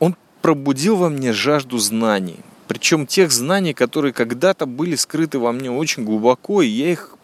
он 0.00 0.16
пробудил 0.42 0.96
во 0.96 1.08
мне 1.08 1.32
жажду 1.32 1.78
знаний. 1.78 2.40
Причем 2.68 3.06
тех 3.06 3.32
знаний, 3.32 3.72
которые 3.72 4.12
когда-то 4.12 4.66
были 4.66 4.94
скрыты 4.94 5.38
во 5.38 5.52
мне 5.52 5.70
очень 5.70 6.04
глубоко, 6.04 6.60
и 6.60 6.68
я 6.68 6.92
их 6.92 7.16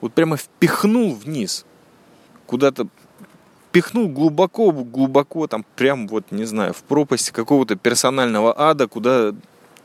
вот 0.00 0.12
прямо 0.12 0.36
впихнул 0.36 1.14
вниз. 1.14 1.64
Куда-то 2.46 2.88
пихнул 3.70 4.08
глубоко, 4.08 4.72
глубоко, 4.72 5.46
там 5.46 5.64
прям 5.76 6.08
вот, 6.08 6.30
не 6.32 6.44
знаю, 6.44 6.74
в 6.74 6.82
пропасть 6.82 7.30
какого-то 7.30 7.76
персонального 7.76 8.52
ада, 8.60 8.88
куда 8.88 9.32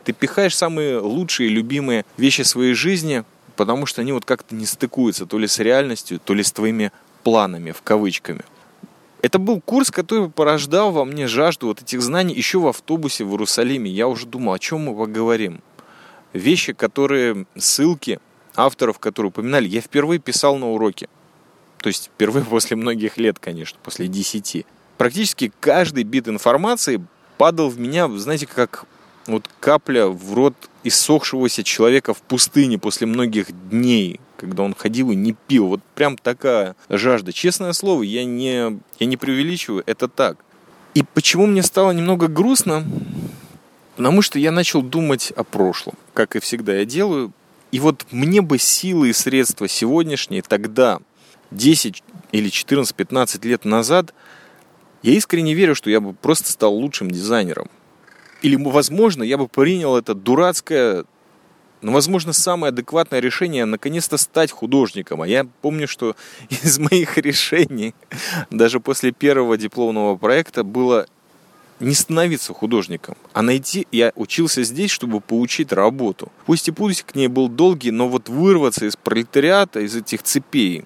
ты 0.04 0.12
пихаешь 0.12 0.58
самые 0.58 0.98
лучшие, 0.98 1.50
любимые 1.50 2.04
вещи 2.18 2.42
своей 2.42 2.74
жизни, 2.74 3.24
потому 3.56 3.86
что 3.86 4.02
они 4.02 4.12
вот 4.12 4.26
как-то 4.26 4.56
не 4.56 4.66
стыкуются 4.66 5.28
то 5.28 5.38
ли 5.38 5.48
с 5.48 5.60
реальностью, 5.60 6.20
то 6.20 6.34
ли 6.34 6.44
с 6.44 6.52
твоими 6.52 6.92
планами, 7.24 7.72
в 7.72 7.84
кавычками. 7.84 8.42
Это 9.22 9.38
был 9.38 9.60
курс, 9.60 9.92
который 9.92 10.30
порождал 10.30 10.92
во 10.92 11.04
мне 11.04 11.28
жажду 11.28 11.68
вот 11.68 11.82
этих 11.82 12.02
знаний 12.02 12.34
еще 12.34 12.60
в 12.60 12.68
автобусе 12.68 13.26
в 13.26 13.32
Иерусалиме. 13.32 13.92
Я 13.92 14.08
уже 14.08 14.26
думал, 14.26 14.54
о 14.54 14.60
чем 14.60 14.82
мы 14.82 14.96
поговорим. 14.96 15.62
Вещи, 16.32 16.74
которые, 16.74 17.46
ссылки 17.58 18.20
авторов, 18.56 19.00
которые 19.00 19.30
упоминали, 19.30 19.68
я 19.68 19.82
впервые 19.82 20.20
писал 20.20 20.58
на 20.58 20.70
уроке. 20.70 21.10
То 21.82 21.88
есть 21.88 22.12
впервые 22.14 22.46
после 22.50 22.78
многих 22.78 23.18
лет, 23.18 23.40
конечно, 23.40 23.78
после 23.84 24.08
десяти. 24.08 24.66
Практически 24.98 25.52
каждый 25.60 26.04
бит 26.04 26.28
информации 26.28 27.06
падал 27.38 27.70
в 27.70 27.80
меня, 27.80 28.08
знаете, 28.10 28.48
как 28.48 28.86
вот 29.28 29.50
капля 29.60 30.08
в 30.08 30.34
рот 30.34 30.56
иссохшегося 30.84 31.64
человека 31.64 32.14
в 32.14 32.22
пустыне 32.22 32.78
после 32.78 33.08
многих 33.08 33.48
дней, 33.70 34.20
когда 34.40 34.64
он 34.64 34.74
ходил 34.74 35.12
и 35.12 35.16
не 35.16 35.34
пил. 35.34 35.68
Вот 35.68 35.82
прям 35.96 36.18
такая 36.18 36.76
жажда. 36.90 37.34
Честное 37.34 37.74
слово, 37.74 38.04
я 38.04 38.24
не, 38.24 38.80
я 39.00 39.06
не 39.06 39.18
преувеличиваю, 39.18 39.84
это 39.86 40.08
так. 40.08 40.38
И 40.94 41.04
почему 41.04 41.46
мне 41.46 41.62
стало 41.62 41.92
немного 41.92 42.28
грустно? 42.28 42.86
Потому 43.98 44.22
что 44.22 44.40
я 44.40 44.52
начал 44.52 44.82
думать 44.82 45.34
о 45.36 45.44
прошлом, 45.44 45.96
как 46.14 46.36
и 46.36 46.40
всегда 46.40 46.78
я 46.78 46.86
делаю. 46.86 47.34
И 47.72 47.80
вот 47.80 48.06
мне 48.12 48.42
бы 48.42 48.58
силы 48.58 49.10
и 49.10 49.14
средства 49.14 49.68
сегодняшние 49.68 50.42
тогда 50.42 51.00
10 51.52 52.02
или 52.32 52.50
14-15 52.50 53.46
лет 53.46 53.66
назад, 53.66 54.14
я 55.04 55.14
искренне 55.14 55.54
верю, 55.54 55.76
что 55.76 55.90
я 55.90 56.00
бы 56.00 56.14
просто 56.14 56.50
стал 56.50 56.74
лучшим 56.74 57.12
дизайнером. 57.12 57.70
Или, 58.42 58.56
возможно, 58.56 59.22
я 59.22 59.38
бы 59.38 59.50
принял 59.50 59.98
это 59.98 60.14
дурацкое, 60.14 61.04
но, 61.82 61.92
возможно, 61.92 62.34
самое 62.34 62.70
адекватное 62.70 63.20
решение 63.20 63.66
наконец-то 63.66 64.18
стать 64.18 64.52
художником. 64.52 65.22
А 65.22 65.28
я 65.28 65.46
помню, 65.62 65.88
что 65.88 66.16
из 66.50 66.80
моих 66.80 67.18
решений, 67.18 67.94
даже 68.50 68.80
после 68.80 69.12
первого 69.12 69.58
дипломного 69.58 70.16
проекта, 70.16 70.64
было 70.64 71.08
не 71.80 71.94
становиться 71.94 72.54
художником, 72.54 73.16
а 73.34 73.42
найти... 73.42 73.88
Я 73.92 74.12
учился 74.16 74.64
здесь, 74.64 74.92
чтобы 74.92 75.22
получить 75.22 75.72
работу. 75.72 76.32
Пусть 76.46 76.68
и 76.68 76.72
путь 76.72 77.04
к 77.04 77.16
ней 77.16 77.28
был 77.28 77.48
долгий, 77.48 77.92
но 77.92 78.10
вот 78.10 78.28
вырваться 78.28 78.86
из 78.86 78.98
пролетариата, 78.98 79.80
из 79.80 79.96
этих 79.96 80.24
цепей, 80.24 80.84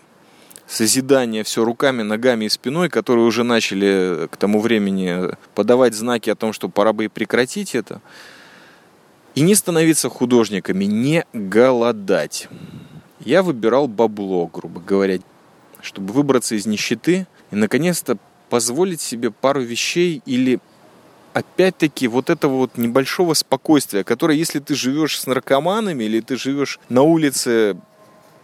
созидание 0.68 1.44
все 1.44 1.64
руками, 1.66 2.04
ногами 2.04 2.46
и 2.46 2.50
спиной, 2.50 2.90
которые 2.90 3.26
уже 3.26 3.44
начали 3.44 4.28
к 4.30 4.38
тому 4.38 4.60
времени 4.60 5.36
подавать 5.56 5.94
знаки 5.96 6.30
о 6.30 6.36
том, 6.36 6.54
что 6.54 6.70
пора 6.70 6.94
бы 6.94 7.06
и 7.06 7.10
прекратить 7.10 7.76
это, 7.76 8.02
и 9.36 9.42
не 9.42 9.56
становиться 9.56 10.10
художниками, 10.10 10.86
не 10.86 11.26
голодать. 11.34 12.48
Я 13.20 13.44
выбирал 13.44 13.88
бабло, 13.88 14.48
грубо 14.48 14.82
говоря, 14.82 15.20
чтобы 15.82 16.14
выбраться 16.14 16.56
из 16.56 16.66
нищеты 16.66 17.28
и 17.52 17.56
наконец-то 17.56 18.18
позволить 18.50 19.02
себе 19.02 19.32
пару 19.32 19.62
вещей 19.62 20.22
или 20.26 20.60
опять-таки 21.34 22.08
вот 22.08 22.30
этого 22.30 22.58
вот 22.58 22.78
небольшого 22.78 23.34
спокойствия, 23.34 24.04
которое, 24.04 24.38
если 24.38 24.60
ты 24.60 24.76
живешь 24.76 25.20
с 25.20 25.26
наркоманами 25.26 26.04
или 26.04 26.20
ты 26.22 26.38
живешь 26.38 26.80
на 26.90 27.02
улице 27.02 27.76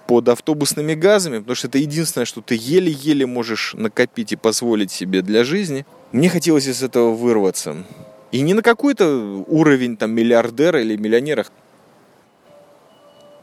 под 0.08 0.28
автобусными 0.28 0.95
газами, 0.95 1.38
потому 1.38 1.56
что 1.56 1.67
это 1.67 1.78
единственное, 1.78 2.25
что 2.25 2.41
ты 2.41 2.58
еле-еле 2.60 3.28
можешь 3.28 3.75
накопить 3.75 4.32
и 4.32 4.36
позволить 4.36 4.91
себе 4.91 5.21
для 5.21 5.43
жизни. 5.43 5.86
Мне 6.12 6.30
хотелось 6.30 6.67
из 6.67 6.82
этого 6.82 7.13
вырваться. 7.13 7.86
И 8.32 8.42
не 8.42 8.54
на 8.54 8.62
какой-то 8.62 9.44
уровень 9.48 9.98
там 9.98 10.12
миллиардера 10.12 10.82
или 10.82 10.96
миллионера. 10.96 11.46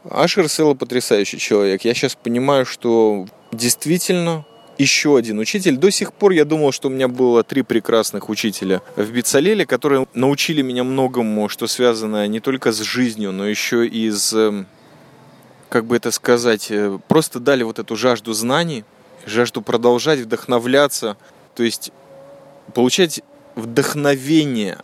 Ашер 0.09 0.47
Села 0.47 0.73
потрясающий 0.73 1.37
человек. 1.37 1.83
Я 1.83 1.93
сейчас 1.93 2.15
понимаю, 2.15 2.65
что 2.65 3.27
действительно 3.51 4.45
еще 4.77 5.17
один 5.17 5.39
учитель. 5.39 5.77
До 5.77 5.89
сих 5.91 6.13
пор 6.13 6.31
я 6.31 6.45
думал, 6.45 6.71
что 6.71 6.87
у 6.87 6.91
меня 6.91 7.07
было 7.07 7.43
три 7.43 7.63
прекрасных 7.63 8.29
учителя 8.29 8.81
в 8.95 9.11
Бицалеле, 9.11 9.65
которые 9.65 10.07
научили 10.13 10.61
меня 10.61 10.83
многому, 10.83 11.49
что 11.49 11.67
связано 11.67 12.27
не 12.27 12.39
только 12.39 12.71
с 12.71 12.79
жизнью, 12.79 13.31
но 13.31 13.47
еще 13.47 13.87
и 13.87 14.09
с, 14.09 14.33
эм, 14.33 14.67
как 15.69 15.85
бы 15.85 15.95
это 15.95 16.11
сказать, 16.11 16.67
э, 16.69 16.99
просто 17.07 17.39
дали 17.39 17.63
вот 17.63 17.79
эту 17.79 17.95
жажду 17.95 18.33
знаний, 18.33 18.85
жажду 19.25 19.61
продолжать, 19.61 20.19
вдохновляться, 20.19 21.17
то 21.55 21.63
есть 21.63 21.91
получать 22.73 23.21
вдохновение 23.57 24.77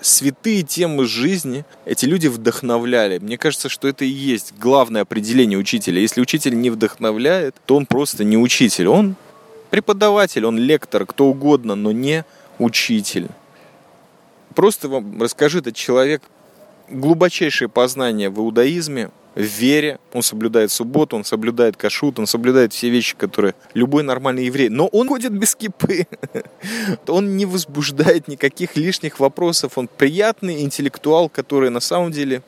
святые 0.00 0.62
темы 0.62 1.04
жизни 1.04 1.64
эти 1.84 2.06
люди 2.06 2.26
вдохновляли. 2.26 3.18
Мне 3.18 3.38
кажется, 3.38 3.68
что 3.68 3.88
это 3.88 4.04
и 4.04 4.08
есть 4.08 4.54
главное 4.58 5.02
определение 5.02 5.58
учителя. 5.58 6.00
Если 6.00 6.20
учитель 6.20 6.58
не 6.58 6.70
вдохновляет, 6.70 7.56
то 7.66 7.76
он 7.76 7.86
просто 7.86 8.24
не 8.24 8.36
учитель. 8.36 8.88
Он 8.88 9.16
преподаватель, 9.70 10.44
он 10.44 10.58
лектор, 10.58 11.06
кто 11.06 11.26
угодно, 11.26 11.74
но 11.74 11.92
не 11.92 12.24
учитель. 12.58 13.28
Просто 14.54 14.88
вам 14.88 15.20
расскажи 15.20 15.58
этот 15.58 15.76
человек 15.76 16.22
глубочайшее 16.88 17.68
познание 17.68 18.28
в 18.28 18.38
иудаизме, 18.38 19.10
в 19.34 19.40
вере, 19.40 19.98
он 20.12 20.22
соблюдает 20.22 20.70
субботу, 20.70 21.16
он 21.16 21.24
соблюдает 21.24 21.76
кашут, 21.76 22.18
он 22.18 22.26
соблюдает 22.26 22.72
все 22.72 22.90
вещи, 22.90 23.16
которые 23.16 23.54
любой 23.74 24.02
нормальный 24.02 24.46
еврей. 24.46 24.68
Но 24.68 24.86
он 24.88 25.08
ходит 25.08 25.32
без 25.32 25.54
кипы. 25.54 26.06
Он 27.06 27.36
не 27.36 27.46
возбуждает 27.46 28.28
никаких 28.28 28.76
лишних 28.76 29.20
вопросов. 29.20 29.76
Он 29.76 29.88
приятный 29.88 30.62
интеллектуал, 30.62 31.28
который 31.28 31.70
на 31.70 31.80
самом 31.80 32.12
деле 32.12 32.42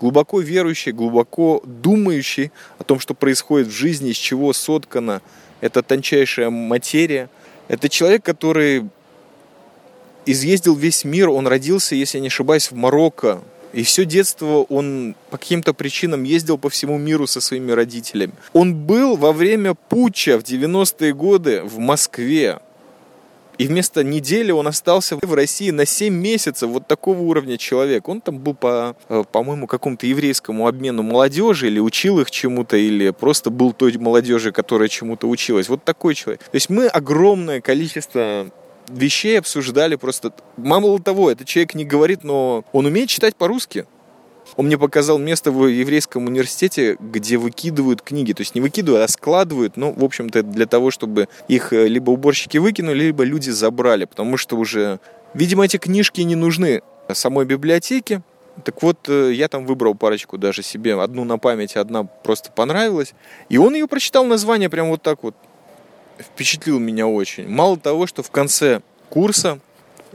глубоко 0.00 0.40
верующий, 0.40 0.92
глубоко 0.92 1.62
думающий 1.64 2.50
о 2.78 2.84
том, 2.84 2.98
что 2.98 3.14
происходит 3.14 3.68
в 3.68 3.72
жизни, 3.72 4.10
из 4.10 4.16
чего 4.16 4.52
соткана 4.52 5.20
это 5.60 5.82
тончайшая 5.82 6.50
материя. 6.50 7.28
Это 7.68 7.88
человек, 7.88 8.24
который 8.24 8.88
изъездил 10.26 10.74
весь 10.74 11.04
мир, 11.04 11.28
он 11.28 11.46
родился, 11.46 11.94
если 11.94 12.18
я 12.18 12.22
не 12.22 12.28
ошибаюсь, 12.28 12.70
в 12.70 12.74
Марокко. 12.74 13.42
И 13.72 13.82
все 13.82 14.04
детство 14.04 14.66
он 14.68 15.14
по 15.30 15.38
каким-то 15.38 15.72
причинам 15.74 16.24
ездил 16.24 16.58
по 16.58 16.68
всему 16.70 16.98
миру 16.98 17.26
со 17.26 17.40
своими 17.40 17.72
родителями. 17.72 18.32
Он 18.52 18.74
был 18.74 19.16
во 19.16 19.32
время 19.32 19.74
путча 19.74 20.38
в 20.38 20.42
90-е 20.42 21.14
годы 21.14 21.62
в 21.62 21.78
Москве. 21.78 22.58
И 23.58 23.66
вместо 23.66 24.02
недели 24.02 24.52
он 24.52 24.66
остался 24.66 25.18
в 25.20 25.34
России 25.34 25.70
на 25.70 25.84
7 25.84 26.14
месяцев. 26.14 26.70
Вот 26.70 26.86
такого 26.86 27.20
уровня 27.20 27.58
человек. 27.58 28.08
Он 28.08 28.22
там 28.22 28.38
был 28.38 28.54
по, 28.54 28.96
э, 29.10 29.22
по-моему, 29.30 29.66
какому-то 29.66 30.06
еврейскому 30.06 30.66
обмену 30.66 31.02
молодежи, 31.02 31.66
или 31.66 31.78
учил 31.78 32.20
их 32.20 32.30
чему-то, 32.30 32.78
или 32.78 33.10
просто 33.10 33.50
был 33.50 33.74
той 33.74 33.98
молодежи, 33.98 34.50
которая 34.50 34.88
чему-то 34.88 35.28
училась. 35.28 35.68
Вот 35.68 35.84
такой 35.84 36.14
человек. 36.14 36.40
То 36.42 36.54
есть 36.54 36.70
мы 36.70 36.86
огромное 36.86 37.60
количество 37.60 38.46
вещей 38.92 39.38
обсуждали 39.38 39.96
просто. 39.96 40.32
Мало 40.56 40.98
того, 41.00 41.30
этот 41.30 41.46
человек 41.46 41.74
не 41.74 41.84
говорит, 41.84 42.24
но 42.24 42.64
он 42.72 42.86
умеет 42.86 43.08
читать 43.08 43.36
по-русски. 43.36 43.86
Он 44.56 44.66
мне 44.66 44.78
показал 44.78 45.18
место 45.18 45.52
в 45.52 45.66
еврейском 45.66 46.26
университете, 46.26 46.96
где 47.00 47.36
выкидывают 47.36 48.02
книги. 48.02 48.32
То 48.32 48.42
есть 48.42 48.54
не 48.54 48.60
выкидывают, 48.60 49.04
а 49.04 49.12
складывают. 49.12 49.76
Ну, 49.76 49.92
в 49.92 50.04
общем-то, 50.04 50.42
для 50.42 50.66
того, 50.66 50.90
чтобы 50.90 51.28
их 51.48 51.72
э, 51.72 51.86
либо 51.86 52.10
уборщики 52.10 52.58
выкинули, 52.58 53.04
либо 53.04 53.24
люди 53.24 53.50
забрали. 53.50 54.06
Потому 54.06 54.36
что 54.36 54.56
уже, 54.56 54.98
видимо, 55.34 55.64
эти 55.64 55.76
книжки 55.76 56.20
не 56.22 56.34
нужны 56.34 56.82
самой 57.12 57.44
библиотеке. 57.44 58.22
Так 58.64 58.82
вот, 58.82 59.08
э, 59.08 59.32
я 59.32 59.48
там 59.48 59.66
выбрал 59.66 59.94
парочку 59.94 60.36
даже 60.36 60.62
себе. 60.62 61.00
Одну 61.00 61.24
на 61.24 61.38
память, 61.38 61.76
одна 61.76 62.04
просто 62.04 62.50
понравилась. 62.50 63.14
И 63.48 63.58
он 63.58 63.74
ее 63.74 63.86
прочитал 63.86 64.24
название 64.24 64.68
прям 64.68 64.88
вот 64.88 65.02
так 65.02 65.22
вот. 65.22 65.34
Впечатлил 66.20 66.78
меня 66.78 67.06
очень. 67.06 67.48
Мало 67.48 67.76
того, 67.76 68.06
что 68.06 68.22
в 68.22 68.30
конце 68.30 68.80
курса, 69.08 69.58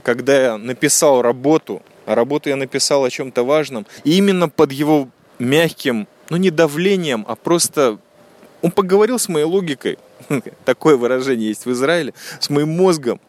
когда 0.02 0.40
я 0.40 0.58
написал 0.58 1.22
работу 1.22 1.82
а 2.06 2.14
работу 2.14 2.48
я 2.48 2.56
написал 2.56 3.04
о 3.04 3.10
чем-то 3.10 3.42
важном. 3.42 3.86
И 4.04 4.16
именно 4.16 4.48
под 4.48 4.72
его 4.72 5.08
мягким, 5.38 6.08
ну 6.30 6.36
не 6.38 6.50
давлением, 6.50 7.24
а 7.28 7.34
просто 7.34 7.98
он 8.62 8.70
поговорил 8.70 9.18
с 9.18 9.28
моей 9.28 9.44
логикой, 9.44 9.98
такое 10.64 10.96
выражение 10.96 11.48
есть 11.48 11.66
в 11.66 11.72
Израиле, 11.72 12.14
с 12.40 12.48
моим 12.48 12.70
мозгом. 12.70 13.20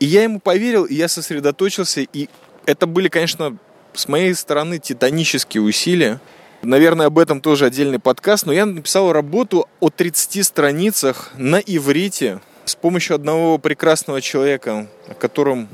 И 0.00 0.06
я 0.06 0.24
ему 0.24 0.40
поверил, 0.40 0.84
и 0.84 0.94
я 0.94 1.08
сосредоточился, 1.08 2.00
и 2.00 2.28
это 2.66 2.86
были, 2.86 3.08
конечно, 3.08 3.56
с 3.94 4.08
моей 4.08 4.34
стороны 4.34 4.78
титанические 4.78 5.62
усилия. 5.62 6.20
Наверное, 6.64 7.06
об 7.06 7.18
этом 7.18 7.42
тоже 7.42 7.66
отдельный 7.66 7.98
подкаст, 7.98 8.46
но 8.46 8.52
я 8.52 8.64
написал 8.64 9.12
работу 9.12 9.68
о 9.80 9.90
30 9.90 10.44
страницах 10.44 11.30
на 11.36 11.56
иврите 11.56 12.40
с 12.64 12.74
помощью 12.74 13.16
одного 13.16 13.58
прекрасного 13.58 14.22
человека, 14.22 14.88
о 15.06 15.14
котором 15.14 15.68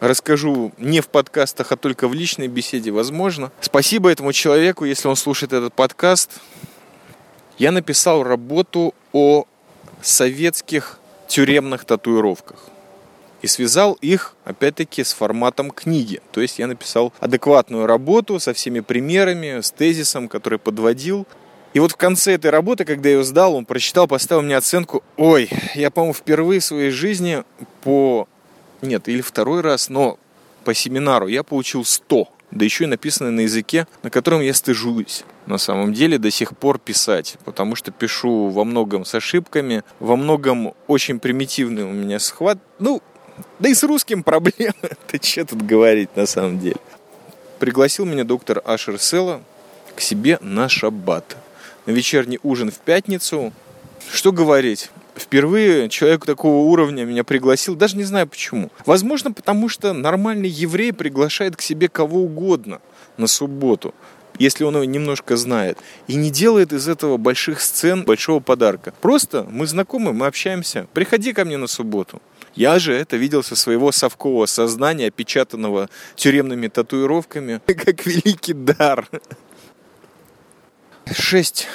расскажу 0.00 0.72
не 0.78 1.00
в 1.00 1.06
подкастах, 1.06 1.70
а 1.70 1.76
только 1.76 2.08
в 2.08 2.14
личной 2.14 2.48
беседе, 2.48 2.90
возможно. 2.90 3.52
Спасибо 3.60 4.10
этому 4.10 4.32
человеку, 4.32 4.84
если 4.84 5.06
он 5.06 5.14
слушает 5.14 5.52
этот 5.52 5.72
подкаст. 5.74 6.40
Я 7.56 7.70
написал 7.70 8.24
работу 8.24 8.94
о 9.12 9.44
советских 10.02 10.98
тюремных 11.28 11.84
татуировках 11.84 12.73
и 13.44 13.46
связал 13.46 13.98
их, 14.00 14.36
опять-таки, 14.46 15.04
с 15.04 15.12
форматом 15.12 15.70
книги. 15.70 16.22
То 16.32 16.40
есть 16.40 16.58
я 16.58 16.66
написал 16.66 17.12
адекватную 17.20 17.84
работу 17.84 18.40
со 18.40 18.54
всеми 18.54 18.80
примерами, 18.80 19.60
с 19.60 19.70
тезисом, 19.70 20.28
который 20.28 20.58
подводил. 20.58 21.26
И 21.74 21.78
вот 21.78 21.92
в 21.92 21.96
конце 21.96 22.36
этой 22.36 22.50
работы, 22.50 22.86
когда 22.86 23.10
я 23.10 23.16
ее 23.16 23.22
сдал, 23.24 23.54
он 23.54 23.66
прочитал, 23.66 24.08
поставил 24.08 24.40
мне 24.40 24.56
оценку. 24.56 25.04
Ой, 25.18 25.50
я, 25.74 25.90
по-моему, 25.90 26.14
впервые 26.14 26.60
в 26.60 26.64
своей 26.64 26.88
жизни 26.88 27.44
по 27.82 28.26
нет, 28.80 29.08
или 29.08 29.20
второй 29.20 29.60
раз, 29.60 29.90
но 29.90 30.18
по 30.64 30.72
семинару 30.72 31.26
я 31.26 31.42
получил 31.42 31.84
100, 31.84 32.28
да 32.50 32.64
еще 32.64 32.84
и 32.84 32.86
написанное 32.86 33.30
на 33.30 33.40
языке, 33.40 33.86
на 34.02 34.08
котором 34.08 34.40
я 34.40 34.54
стыжусь 34.54 35.24
на 35.46 35.58
самом 35.58 35.92
деле 35.92 36.16
до 36.16 36.30
сих 36.30 36.56
пор 36.56 36.78
писать, 36.78 37.36
потому 37.44 37.76
что 37.76 37.90
пишу 37.90 38.48
во 38.48 38.64
многом 38.64 39.04
с 39.04 39.14
ошибками, 39.14 39.82
во 40.00 40.16
многом 40.16 40.72
очень 40.86 41.18
примитивный 41.18 41.84
у 41.84 41.92
меня 41.92 42.18
схват. 42.18 42.58
Ну, 42.78 43.02
да 43.58 43.68
и 43.68 43.74
с 43.74 43.82
русским 43.82 44.22
проблемы. 44.22 44.74
Ты 45.06 45.20
что 45.22 45.44
тут 45.44 45.62
говорить 45.62 46.14
на 46.16 46.26
самом 46.26 46.58
деле? 46.58 46.76
Пригласил 47.58 48.04
меня 48.04 48.24
доктор 48.24 48.62
Ашер 48.64 48.98
Села 48.98 49.42
к 49.96 50.00
себе 50.00 50.38
на 50.40 50.68
шаббат. 50.68 51.36
На 51.86 51.92
вечерний 51.92 52.38
ужин 52.42 52.70
в 52.70 52.78
пятницу. 52.78 53.52
Что 54.10 54.32
говорить? 54.32 54.90
Впервые 55.16 55.88
человек 55.88 56.26
такого 56.26 56.68
уровня 56.68 57.04
меня 57.04 57.22
пригласил, 57.22 57.76
даже 57.76 57.96
не 57.96 58.02
знаю 58.02 58.26
почему. 58.26 58.70
Возможно, 58.84 59.32
потому 59.32 59.68
что 59.68 59.92
нормальный 59.92 60.48
еврей 60.48 60.92
приглашает 60.92 61.56
к 61.56 61.62
себе 61.62 61.88
кого 61.88 62.22
угодно 62.22 62.80
на 63.16 63.28
субботу, 63.28 63.94
если 64.38 64.64
он 64.64 64.74
его 64.74 64.84
немножко 64.84 65.36
знает, 65.36 65.78
и 66.08 66.16
не 66.16 66.30
делает 66.30 66.72
из 66.72 66.88
этого 66.88 67.16
больших 67.16 67.60
сцен, 67.60 68.04
большого 68.04 68.40
подарка. 68.40 68.92
Просто 69.00 69.46
мы 69.48 69.66
знакомы, 69.68 70.12
мы 70.12 70.26
общаемся. 70.26 70.88
Приходи 70.92 71.32
ко 71.32 71.44
мне 71.44 71.56
на 71.56 71.68
субботу. 71.68 72.20
Я 72.56 72.78
же 72.78 72.94
это 72.94 73.16
видел 73.16 73.42
со 73.42 73.56
своего 73.56 73.90
совкового 73.90 74.46
сознания, 74.46 75.08
опечатанного 75.08 75.90
тюремными 76.14 76.68
татуировками, 76.68 77.60
как 77.66 78.06
великий 78.06 78.52
дар. 78.52 79.08
Шесть 81.12 81.66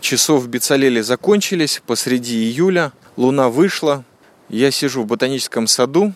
часов 0.00 0.42
в 0.42 0.48
Бицалеле 0.48 1.02
закончились, 1.02 1.82
посреди 1.86 2.44
июля, 2.44 2.92
луна 3.16 3.48
вышла, 3.48 4.04
я 4.48 4.70
сижу 4.70 5.02
в 5.02 5.06
ботаническом 5.06 5.66
саду, 5.66 6.14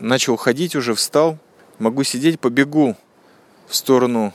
начал 0.00 0.36
ходить 0.36 0.74
уже, 0.76 0.94
встал, 0.94 1.38
могу 1.78 2.02
сидеть, 2.02 2.40
побегу 2.40 2.96
в 3.68 3.74
сторону 3.74 4.34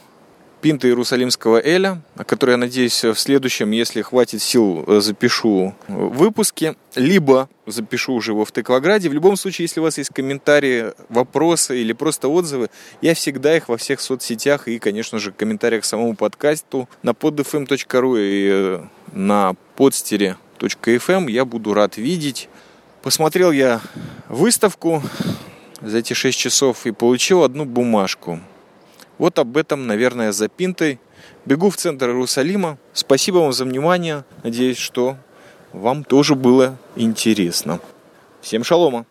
Пинта 0.63 0.88
Иерусалимского 0.88 1.62
Эля, 1.62 2.02
о 2.15 2.23
которой, 2.23 2.52
я 2.52 2.58
надеюсь, 2.58 3.04
в 3.04 3.15
следующем, 3.15 3.71
если 3.71 4.02
хватит 4.02 4.41
сил, 4.41 4.86
э, 4.88 5.02
запишу 5.02 5.76
выпуски, 5.89 6.78
либо 6.95 7.49
запишу 7.65 8.13
уже 8.13 8.32
его 8.32 8.45
в 8.45 8.54
Тыкваграде. 8.54 9.10
В 9.10 9.13
любом 9.13 9.36
случае, 9.36 9.65
если 9.65 9.82
у 9.82 9.84
вас 9.84 9.97
есть 9.97 10.12
комментарии, 10.13 10.93
вопросы 11.10 11.82
или 11.82 11.91
просто 11.91 12.30
отзывы, 12.30 12.69
я 13.02 13.13
всегда 13.13 13.58
их 13.58 13.67
во 13.67 13.76
всех 13.76 13.99
соцсетях 13.99 14.69
и, 14.69 14.80
конечно 14.80 15.19
же, 15.19 15.34
в 15.34 15.36
комментариях 15.36 15.82
к 15.82 15.86
самому 15.86 16.15
подкасту 16.15 16.88
на 17.02 17.10
podfm.ru 17.10 18.17
и 18.17 18.49
э, 18.49 18.84
на 19.12 19.56
подстере.fm 19.76 21.30
я 21.30 21.43
буду 21.43 21.73
рад 21.73 21.97
видеть. 21.97 22.47
Посмотрел 23.02 23.52
я 23.52 23.82
выставку 24.30 25.04
за 25.82 25.97
эти 25.97 26.13
6 26.13 26.39
часов 26.39 26.86
и 26.86 26.91
получил 26.91 27.43
одну 27.43 27.65
бумажку– 27.65 28.39
вот 29.17 29.39
об 29.39 29.58
этом, 29.58 29.88
наверное, 29.88 30.32
за 30.32 30.47
пинтой 30.47 30.99
Бегу 31.45 31.69
в 31.69 31.78
центр 31.78 32.10
Иерусалима. 32.10 32.78
Спасибо 32.93 33.38
вам 33.38 33.54
за 33.54 33.65
внимание. 33.65 34.23
Надеюсь, 34.43 34.78
что 34.78 35.17
вам 35.71 36.04
тоже 36.04 36.36
было 36.36 36.78
интересно. 36.95 37.80
Всем 38.41 38.63
шалома! 38.63 39.06